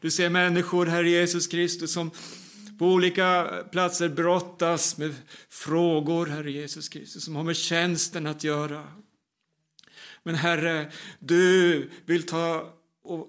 Du 0.00 0.10
ser 0.10 0.30
människor, 0.30 0.86
Herre 0.86 1.10
Jesus 1.10 1.46
Kristus, 1.46 1.92
som 1.92 2.10
på 2.78 2.86
olika 2.86 3.44
platser 3.72 4.08
brottas 4.08 4.98
med 4.98 5.14
frågor, 5.48 6.26
Herre 6.26 6.50
Jesus 6.50 6.88
Kristus, 6.88 7.24
som 7.24 7.36
har 7.36 7.44
med 7.44 7.56
tjänsten 7.56 8.26
att 8.26 8.44
göra. 8.44 8.86
Men 10.26 10.34
Herre, 10.34 10.92
du 11.18 11.90
vill 12.04 12.22
ta 12.22 12.74
och 13.04 13.26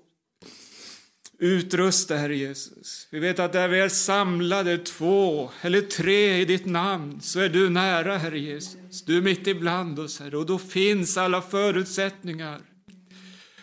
utrusta, 1.39 2.15
Herre 2.15 2.35
Jesus. 2.35 3.07
Vi 3.11 3.19
vet 3.19 3.39
att 3.39 3.53
där 3.53 3.67
vi 3.67 3.79
är 3.79 3.89
samlade, 3.89 4.77
två 4.77 5.51
eller 5.61 5.81
tre 5.81 6.41
i 6.41 6.45
ditt 6.45 6.65
namn, 6.65 7.21
så 7.21 7.39
är 7.39 7.49
du 7.49 7.69
nära, 7.69 8.17
Herre 8.17 8.39
Jesus. 8.39 9.01
Du 9.05 9.17
är 9.17 9.21
mitt 9.21 9.47
ibland 9.47 9.99
oss, 9.99 10.19
Herre, 10.19 10.37
och 10.37 10.45
då 10.45 10.59
finns 10.59 11.17
alla 11.17 11.41
förutsättningar. 11.41 12.61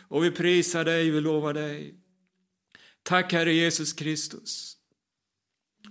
Och 0.08 0.24
vi 0.24 0.30
prisar 0.30 0.84
dig, 0.84 1.10
vi 1.10 1.20
lovar 1.20 1.54
dig. 1.54 1.94
Tack, 3.02 3.32
Herre 3.32 3.52
Jesus 3.52 3.92
Kristus. 3.92 4.76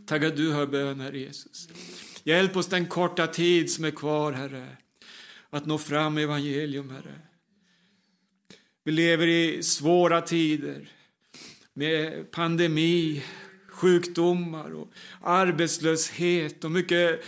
Tack 0.06 0.24
att 0.24 0.38
du 0.38 0.52
hör 0.52 0.68
bön, 0.68 1.00
Herre 1.00 1.20
Jesus. 1.20 1.68
Hjälp 2.24 2.56
oss 2.56 2.68
den 2.68 2.86
korta 2.86 3.28
tid 3.28 3.72
som 3.72 3.84
är 3.84 3.92
kvar, 3.92 4.32
Herre, 4.32 4.78
att 5.50 5.66
nå 5.66 5.78
fram 5.78 6.14
med 6.14 6.24
evangelium, 6.24 6.90
Herre. 6.90 7.33
Vi 8.86 8.92
lever 8.92 9.28
i 9.28 9.64
svåra 9.64 10.22
tider 10.22 10.90
med 11.74 12.32
pandemi, 12.32 13.24
sjukdomar 13.68 14.74
och 14.74 14.94
arbetslöshet 15.22 16.64
och 16.64 16.72
mycket 16.72 17.24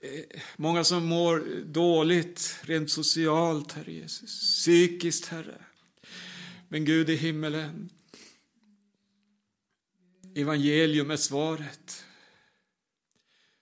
eh, 0.00 0.40
Många 0.56 0.84
som 0.84 1.06
mår 1.06 1.64
dåligt 1.64 2.56
rent 2.62 2.90
socialt, 2.90 3.72
Herre 3.72 3.92
Jesus, 3.92 4.40
psykiskt, 4.40 5.26
Herre. 5.26 5.64
Men 6.68 6.84
Gud 6.84 7.10
i 7.10 7.16
himmelen, 7.16 7.90
evangelium 10.34 11.10
är 11.10 11.16
svaret. 11.16 12.04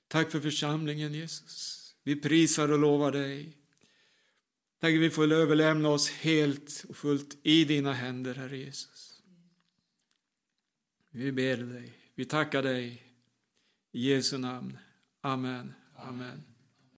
Tack 0.09 0.31
för 0.31 0.41
församlingen, 0.41 1.15
Jesus. 1.15 1.95
Vi 2.05 2.17
prisar 2.17 2.73
och 2.73 2.79
lovar 2.79 3.13
dig. 3.13 3.58
Tack 4.81 4.95
att 4.95 5.01
vi 5.01 5.11
får 5.11 5.33
överlämna 5.33 5.89
oss 5.89 6.11
helt 6.11 6.85
och 6.89 6.97
fullt 6.97 7.39
i 7.43 7.65
dina 7.65 7.93
händer, 7.93 8.35
Herre 8.35 8.57
Jesus. 8.57 9.23
Vi 11.11 11.33
ber 11.33 11.57
dig, 11.57 11.93
vi 12.15 12.25
tackar 12.25 12.63
dig. 12.63 13.05
I 13.93 14.09
Jesu 14.09 14.39
namn. 14.39 14.79
Amen. 15.21 15.75
Amen. 15.97 16.48